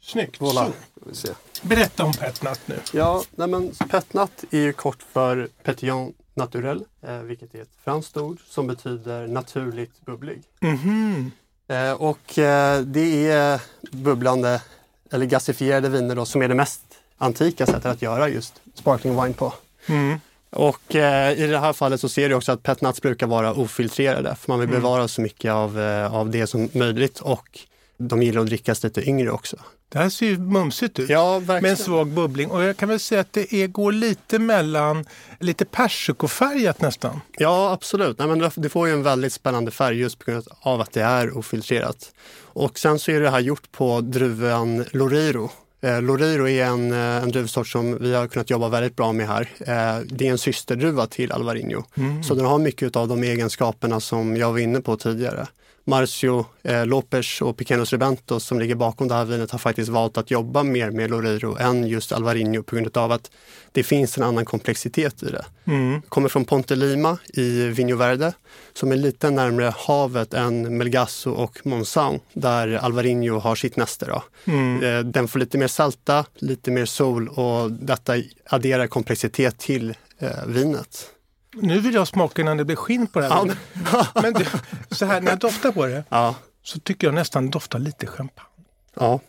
Snyggt. 0.00 0.40
Voilà. 0.40 0.72
Så. 1.12 1.28
Berätta 1.62 2.04
om 2.04 2.12
Petnat 2.12 2.60
nu. 2.66 2.78
Ja, 2.92 3.22
nej 3.30 3.48
men 3.48 3.72
Petnat 3.90 4.44
är 4.50 4.60
ju 4.60 4.72
kort 4.72 5.02
för 5.12 5.48
Petillon 5.62 6.12
naturel, 6.34 6.84
eh, 7.02 7.18
vilket 7.18 7.54
är 7.54 7.62
ett 7.62 7.76
franskt 7.84 8.16
ord 8.16 8.40
som 8.46 8.66
betyder 8.66 9.26
naturligt 9.26 10.00
bubblig. 10.06 10.42
Mm 10.60 10.76
-hmm. 10.76 11.30
Eh, 11.70 11.92
och 11.92 12.38
eh, 12.38 12.80
det 12.80 13.26
är 13.30 13.60
bubblande 13.90 14.62
eller 15.10 15.26
gasifierade 15.26 15.88
viner 15.88 16.14
då, 16.14 16.24
som 16.24 16.42
är 16.42 16.48
det 16.48 16.54
mest 16.54 16.80
antika 17.18 17.66
sättet 17.66 17.86
att 17.86 18.02
göra 18.02 18.28
just 18.28 18.60
sparkling 18.74 19.22
wine 19.22 19.34
på. 19.34 19.52
Mm. 19.86 20.20
Och 20.50 20.94
eh, 20.94 21.38
i 21.38 21.46
det 21.46 21.58
här 21.58 21.72
fallet 21.72 22.00
så 22.00 22.08
ser 22.08 22.28
du 22.28 22.34
också 22.34 22.52
att 22.52 22.62
petnats 22.62 23.02
brukar 23.02 23.26
vara 23.26 23.54
ofiltrerade 23.54 24.34
för 24.34 24.52
man 24.52 24.60
vill 24.60 24.68
mm. 24.68 24.80
bevara 24.80 25.08
så 25.08 25.20
mycket 25.20 25.52
av, 25.52 25.80
eh, 25.80 26.14
av 26.14 26.30
det 26.30 26.46
som 26.46 26.68
möjligt 26.72 27.20
och 27.20 27.58
de 27.96 28.22
gillar 28.22 28.40
att 28.40 28.46
drickas 28.46 28.82
lite 28.82 29.08
yngre 29.08 29.30
också. 29.30 29.56
Det 29.92 29.98
här 29.98 30.08
ser 30.08 30.26
ju 30.26 30.38
mumsigt 30.38 30.98
ut 30.98 31.10
ja, 31.10 31.38
verkligen. 31.38 31.62
med 31.62 31.70
en 31.70 31.76
svag 31.76 32.08
bubbling. 32.08 32.50
Och 32.50 32.62
jag 32.62 32.76
kan 32.76 32.88
väl 32.88 33.00
säga 33.00 33.20
att 33.20 33.32
det 33.32 33.54
är, 33.54 33.66
går 33.66 33.92
lite 33.92 34.38
mellan, 34.38 35.04
lite 35.38 35.64
persikofärgat 35.64 36.80
nästan. 36.80 37.20
Ja 37.38 37.72
absolut, 37.72 38.18
Nej, 38.18 38.28
men 38.28 38.50
det 38.54 38.68
får 38.68 38.88
ju 38.88 38.92
en 38.92 39.02
väldigt 39.02 39.32
spännande 39.32 39.70
färg 39.70 39.98
just 39.98 40.18
på 40.18 40.30
grund 40.30 40.48
av 40.60 40.80
att 40.80 40.92
det 40.92 41.02
är 41.02 41.38
ofiltrerat. 41.38 42.12
Och 42.42 42.78
sen 42.78 42.98
så 42.98 43.10
är 43.10 43.20
det 43.20 43.30
här 43.30 43.40
gjort 43.40 43.72
på 43.72 44.00
druvan 44.00 44.84
Loreiro 44.90 45.50
Eh, 45.82 46.02
Loreiro 46.02 46.48
är 46.48 46.64
en, 46.64 46.92
eh, 46.92 47.22
en 47.22 47.30
druvsort 47.30 47.68
som 47.68 47.98
vi 47.98 48.14
har 48.14 48.28
kunnat 48.28 48.50
jobba 48.50 48.68
väldigt 48.68 48.96
bra 48.96 49.12
med 49.12 49.28
här. 49.28 49.48
Eh, 49.58 50.04
det 50.06 50.26
är 50.26 50.30
en 50.30 50.38
systerdruva 50.38 51.06
till 51.06 51.32
Alvarinho. 51.32 51.84
Mm. 51.94 52.22
Så 52.22 52.34
den 52.34 52.46
har 52.46 52.58
mycket 52.58 52.96
av 52.96 53.08
de 53.08 53.22
egenskaperna 53.22 54.00
som 54.00 54.36
jag 54.36 54.52
var 54.52 54.58
inne 54.58 54.80
på 54.80 54.96
tidigare. 54.96 55.46
Marcio 55.84 56.46
eh, 56.62 56.86
Lopez 56.86 57.40
och 57.42 57.56
Pequenos 57.56 57.92
Rebentos 57.92 58.44
som 58.44 58.58
ligger 58.60 58.74
bakom 58.74 59.08
det 59.08 59.14
här 59.14 59.24
vinet 59.24 59.50
har 59.50 59.58
faktiskt 59.58 59.88
valt 59.88 60.18
att 60.18 60.30
jobba 60.30 60.62
mer 60.62 60.90
med 60.90 61.10
Loreiro 61.10 61.56
än 61.56 61.86
just 61.86 62.12
Alvarinho 62.12 62.62
på 62.62 62.76
grund 62.76 62.96
av 62.96 63.12
att 63.12 63.30
det 63.72 63.82
finns 63.82 64.18
en 64.18 64.24
annan 64.24 64.44
komplexitet 64.44 65.22
i 65.22 65.26
det. 65.26 65.44
Mm. 65.64 66.02
Kommer 66.02 66.28
från 66.28 66.44
Ponte 66.44 66.76
Lima 66.76 67.18
i 67.34 67.66
Vinho 67.68 67.96
Verde 67.96 68.32
som 68.72 68.92
är 68.92 68.96
lite 68.96 69.30
närmare 69.30 69.74
havet 69.76 70.34
än 70.34 70.78
Melgasso 70.78 71.30
och 71.30 71.58
Monzão 71.64 72.20
där 72.32 72.68
Alvarinho 72.68 73.38
har 73.38 73.54
sitt 73.54 73.76
näste. 73.76 74.06
Då. 74.06 74.22
Mm. 74.44 74.82
Eh, 74.82 75.04
den 75.04 75.28
får 75.28 75.38
lite 75.38 75.58
mer 75.58 75.68
salta, 75.68 76.24
lite 76.34 76.70
mer 76.70 76.86
sol 76.86 77.28
och 77.28 77.70
detta 77.70 78.14
adderar 78.46 78.86
komplexitet 78.86 79.58
till 79.58 79.94
eh, 80.18 80.46
vinet. 80.46 81.10
Nu 81.54 81.80
vill 81.80 81.94
jag 81.94 82.08
smaka 82.08 82.42
innan 82.42 82.56
det 82.56 82.64
blir 82.64 82.76
skinn 82.76 83.06
på 83.06 83.20
det 83.20 83.28
här. 83.28 83.56
Ja. 83.92 84.06
Men 84.22 84.32
det, 84.32 84.48
så 84.90 85.06
här, 85.06 85.20
när 85.20 85.30
jag 85.30 85.38
doftar 85.38 85.72
på 85.72 85.86
det 85.86 86.04
ja. 86.08 86.34
så 86.62 86.80
tycker 86.80 87.06
jag 87.06 87.14
nästan 87.14 87.50
doftar 87.50 87.78
lite 87.78 88.06
champagne. 88.06 88.64
Ja. 88.94 89.20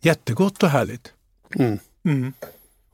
Jättegott 0.00 0.62
och 0.62 0.68
härligt. 0.68 1.12
Mm. 1.54 1.78
Mm. 2.04 2.32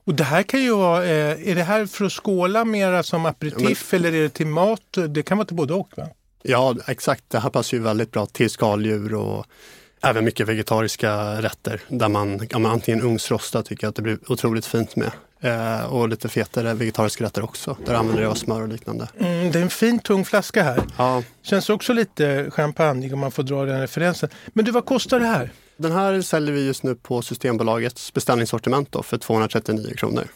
Och 0.03 0.13
det 0.13 0.23
här 0.23 0.43
kan 0.43 0.61
ju 0.61 0.75
vara, 0.75 1.05
eh, 1.05 1.49
är 1.49 1.55
det 1.55 1.63
här 1.63 1.85
för 1.85 2.05
att 2.05 2.13
skåla 2.13 2.65
mera 2.65 3.03
som 3.03 3.25
aperitif 3.25 3.89
ja, 3.91 3.97
men... 3.99 4.05
eller 4.05 4.19
är 4.19 4.23
det 4.23 4.29
till 4.29 4.47
mat? 4.47 4.97
Det 5.09 5.23
kan 5.23 5.37
vara 5.37 5.47
till 5.47 5.55
både 5.55 5.73
och 5.73 5.89
va? 5.97 6.07
Ja 6.43 6.75
exakt, 6.87 7.23
det 7.27 7.39
här 7.39 7.49
passar 7.49 7.77
ju 7.77 7.83
väldigt 7.83 8.11
bra 8.11 8.25
till 8.25 8.49
skaldjur 8.49 9.13
och 9.13 9.45
även 10.01 10.25
mycket 10.25 10.47
vegetariska 10.47 11.41
rätter 11.41 11.81
där 11.87 12.09
man, 12.09 12.47
ja, 12.49 12.59
man 12.59 12.71
antingen 12.71 13.01
ugnsrostar 13.01 13.61
tycker 13.61 13.83
jag 13.83 13.89
att 13.89 13.95
det 13.95 14.01
blir 14.01 14.19
otroligt 14.27 14.65
fint 14.65 14.95
med. 14.95 15.11
Eh, 15.39 15.85
och 15.93 16.09
lite 16.09 16.29
fetare 16.29 16.73
vegetariska 16.73 17.23
rätter 17.23 17.43
också. 17.43 17.77
Där 17.85 17.93
använder 17.93 18.23
jag 18.23 18.37
smör 18.37 18.61
och 18.61 18.67
liknande. 18.67 19.07
Mm, 19.19 19.51
det 19.51 19.59
är 19.59 19.63
en 19.63 19.69
fin 19.69 19.99
tung 19.99 20.25
flaska 20.25 20.63
här. 20.63 20.83
Ja. 20.97 21.23
Känns 21.41 21.69
också 21.69 21.93
lite 21.93 22.51
champagne 22.51 23.13
om 23.13 23.19
man 23.19 23.31
får 23.31 23.43
dra 23.43 23.65
den 23.65 23.81
referensen. 23.81 24.29
Men 24.47 24.65
du, 24.65 24.71
vad 24.71 24.85
kostar 24.85 25.19
det 25.19 25.25
här? 25.25 25.51
Den 25.77 25.91
här 25.91 26.21
säljer 26.21 26.53
vi 26.53 26.65
just 26.65 26.83
nu 26.83 26.95
på 26.95 27.21
Systembolagets 27.21 28.13
beställningssortiment 28.13 28.91
då, 28.91 29.03
för 29.03 29.17
239 29.17 29.93
kronor. 29.97 30.27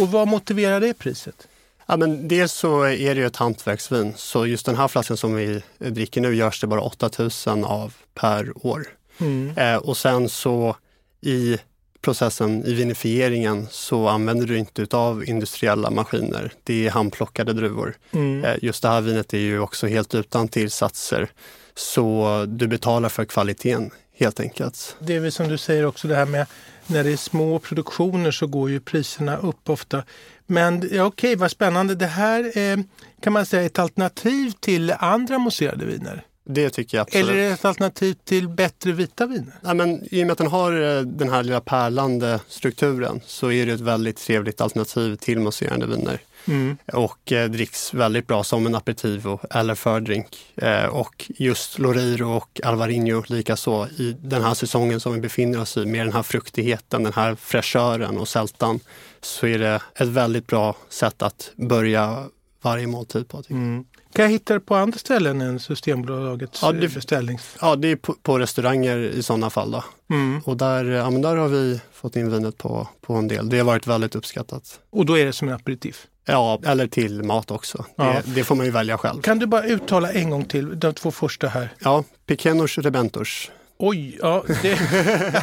Och 0.00 0.08
vad 0.08 0.28
motiverar 0.28 0.80
det 0.80 0.94
priset? 0.94 1.48
Ja, 1.86 1.96
men 1.96 2.28
dels 2.28 2.52
så 2.52 2.82
är 2.82 3.14
det 3.14 3.20
ju 3.20 3.26
ett 3.26 3.36
hantverksvin, 3.36 4.12
så 4.16 4.46
just 4.46 4.66
den 4.66 4.76
här 4.76 4.88
flaskan 4.88 5.16
som 5.16 5.34
vi 5.34 5.62
dricker 5.78 6.20
nu 6.20 6.34
görs 6.34 6.60
det 6.60 6.66
bara 6.66 6.80
8000 6.80 7.64
av 7.64 7.94
per 8.14 8.66
år. 8.66 8.86
Mm. 9.18 9.58
Eh, 9.58 9.76
och 9.76 9.96
sen 9.96 10.28
så 10.28 10.76
i 11.20 11.58
processen, 12.04 12.64
i 12.64 12.74
vinifieringen, 12.74 13.66
så 13.70 14.08
använder 14.08 14.46
du 14.46 14.58
inte 14.58 14.82
utav 14.82 15.28
industriella 15.28 15.90
maskiner. 15.90 16.52
Det 16.64 16.86
är 16.86 16.90
handplockade 16.90 17.52
druvor. 17.52 17.94
Mm. 18.12 18.44
Eh, 18.44 18.54
just 18.62 18.82
det 18.82 18.88
här 18.88 19.00
vinet 19.00 19.34
är 19.34 19.38
ju 19.38 19.60
också 19.60 19.86
helt 19.86 20.14
utan 20.14 20.48
tillsatser. 20.48 21.28
Så 21.74 22.44
du 22.48 22.66
betalar 22.66 23.08
för 23.08 23.24
kvaliteten 23.24 23.90
helt 24.16 24.40
enkelt. 24.40 24.96
Det 25.00 25.16
är 25.16 25.20
väl 25.20 25.32
som 25.32 25.48
du 25.48 25.58
säger 25.58 25.86
också 25.86 26.08
det 26.08 26.16
här 26.16 26.26
med 26.26 26.46
när 26.86 27.04
det 27.04 27.12
är 27.12 27.16
små 27.16 27.58
produktioner 27.58 28.30
så 28.30 28.46
går 28.46 28.70
ju 28.70 28.80
priserna 28.80 29.36
upp 29.36 29.68
ofta. 29.68 30.02
Men 30.46 30.74
ja, 30.74 30.80
okej, 30.82 31.04
okay, 31.04 31.36
vad 31.36 31.50
spännande. 31.50 31.94
Det 31.94 32.06
här 32.06 32.58
är, 32.58 32.84
kan 33.20 33.32
man 33.32 33.46
säga 33.46 33.62
ett 33.62 33.78
alternativ 33.78 34.52
till 34.60 34.94
andra 34.98 35.38
mousserande 35.38 35.84
viner? 35.84 36.24
Det 36.46 36.70
tycker 36.70 36.98
jag 36.98 37.02
absolut. 37.02 37.28
Eller 37.28 37.38
är 37.38 37.48
det 37.48 37.54
ett 37.54 37.64
alternativ 37.64 38.14
till 38.24 38.48
bättre 38.48 38.92
vita 38.92 39.26
viner? 39.26 39.54
Ja, 39.62 39.74
men 39.74 40.14
I 40.14 40.22
och 40.22 40.26
med 40.26 40.32
att 40.32 40.38
den 40.38 40.46
har 40.46 40.96
eh, 40.98 41.02
den 41.02 41.28
här 41.28 41.42
lilla 41.42 41.60
pärlande 41.60 42.40
strukturen 42.48 43.20
så 43.26 43.52
är 43.52 43.66
det 43.66 43.72
ett 43.72 43.80
väldigt 43.80 44.16
trevligt 44.16 44.60
alternativ 44.60 45.16
till 45.16 45.38
mousserande 45.38 45.86
viner. 45.86 46.20
Mm. 46.48 46.76
Och 46.92 47.32
eh, 47.32 47.50
dricks 47.50 47.94
väldigt 47.94 48.26
bra 48.26 48.44
som 48.44 48.66
en 48.66 48.74
aperitivo 48.74 49.40
eller 49.50 49.74
fördrink. 49.74 50.52
Eh, 50.56 50.84
och 50.84 51.30
just 51.36 51.78
Loreiro 51.78 52.36
och 52.36 52.60
Alvarinho 52.64 53.22
likaså 53.26 53.88
i 53.98 54.16
den 54.20 54.42
här 54.42 54.54
säsongen 54.54 55.00
som 55.00 55.14
vi 55.14 55.20
befinner 55.20 55.60
oss 55.60 55.76
i 55.76 55.86
med 55.86 56.06
den 56.06 56.12
här 56.12 56.22
fruktigheten, 56.22 57.02
den 57.02 57.12
här 57.12 57.34
fräschören 57.34 58.18
och 58.18 58.28
sältan 58.28 58.80
så 59.20 59.46
är 59.46 59.58
det 59.58 59.80
ett 59.94 60.08
väldigt 60.08 60.46
bra 60.46 60.76
sätt 60.88 61.22
att 61.22 61.50
börja 61.56 62.24
varje 62.62 62.86
måltid 62.86 63.28
på. 63.28 63.42
Mm. 63.50 63.84
Kan 64.14 64.24
jag 64.24 64.32
hitta 64.32 64.54
det 64.54 64.60
på 64.60 64.74
andra 64.74 64.98
ställen 64.98 65.40
än 65.40 65.60
Systembolagets 65.60 66.62
ja, 66.62 66.72
det, 66.72 66.94
beställnings? 66.94 67.56
Ja, 67.60 67.76
det 67.76 67.88
är 67.88 67.96
på, 67.96 68.14
på 68.22 68.38
restauranger 68.38 68.98
i 68.98 69.22
sådana 69.22 69.50
fall. 69.50 69.70
Då. 69.70 69.84
Mm. 70.10 70.40
Och 70.44 70.56
där, 70.56 70.84
ja, 70.84 71.10
där 71.10 71.36
har 71.36 71.48
vi 71.48 71.80
fått 71.92 72.16
in 72.16 72.30
vinet 72.30 72.58
på, 72.58 72.88
på 73.00 73.14
en 73.14 73.28
del. 73.28 73.48
Det 73.48 73.58
har 73.58 73.64
varit 73.64 73.86
väldigt 73.86 74.14
uppskattat. 74.14 74.80
Och 74.90 75.06
då 75.06 75.18
är 75.18 75.26
det 75.26 75.32
som 75.32 75.48
en 75.48 75.54
aperitif? 75.54 76.06
Ja, 76.24 76.60
eller 76.66 76.86
till 76.86 77.22
mat 77.22 77.50
också. 77.50 77.84
Ja. 77.96 78.04
Det, 78.04 78.34
det, 78.34 78.44
får 78.44 78.54
man 78.54 78.66
ju 78.66 78.72
välja 78.72 78.98
själv. 78.98 79.20
Kan 79.20 79.38
du 79.38 79.46
bara 79.46 79.64
uttala 79.64 80.12
en 80.12 80.30
gång 80.30 80.44
till 80.44 80.80
de 80.80 80.94
två 80.94 81.10
första 81.10 81.48
här? 81.48 81.68
Ja, 81.78 82.04
Pequenos 82.26 82.78
Rebentos. 82.78 83.50
Oj, 83.78 84.18
ja, 84.22 84.44
det, 84.62 84.78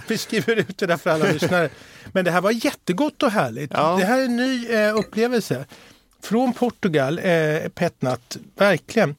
vi 0.07 0.17
skriver 0.17 0.55
ut 0.55 0.77
det 0.77 0.85
där 0.85 0.97
för 0.97 1.09
alla 1.09 1.31
lyssnare. 1.31 1.69
Men 2.13 2.25
det 2.25 2.31
här 2.31 2.41
var 2.41 2.65
jättegott 2.65 3.23
och 3.23 3.31
härligt. 3.31 3.71
Ja. 3.73 3.95
Det 3.99 4.05
här 4.05 4.19
är 4.19 4.25
en 4.25 4.35
ny 4.35 4.67
eh, 4.67 4.95
upplevelse 4.97 5.65
från 6.23 6.53
Portugal, 6.53 7.19
eh, 7.19 7.69
Petnat, 7.75 8.37
verkligen. 8.57 9.15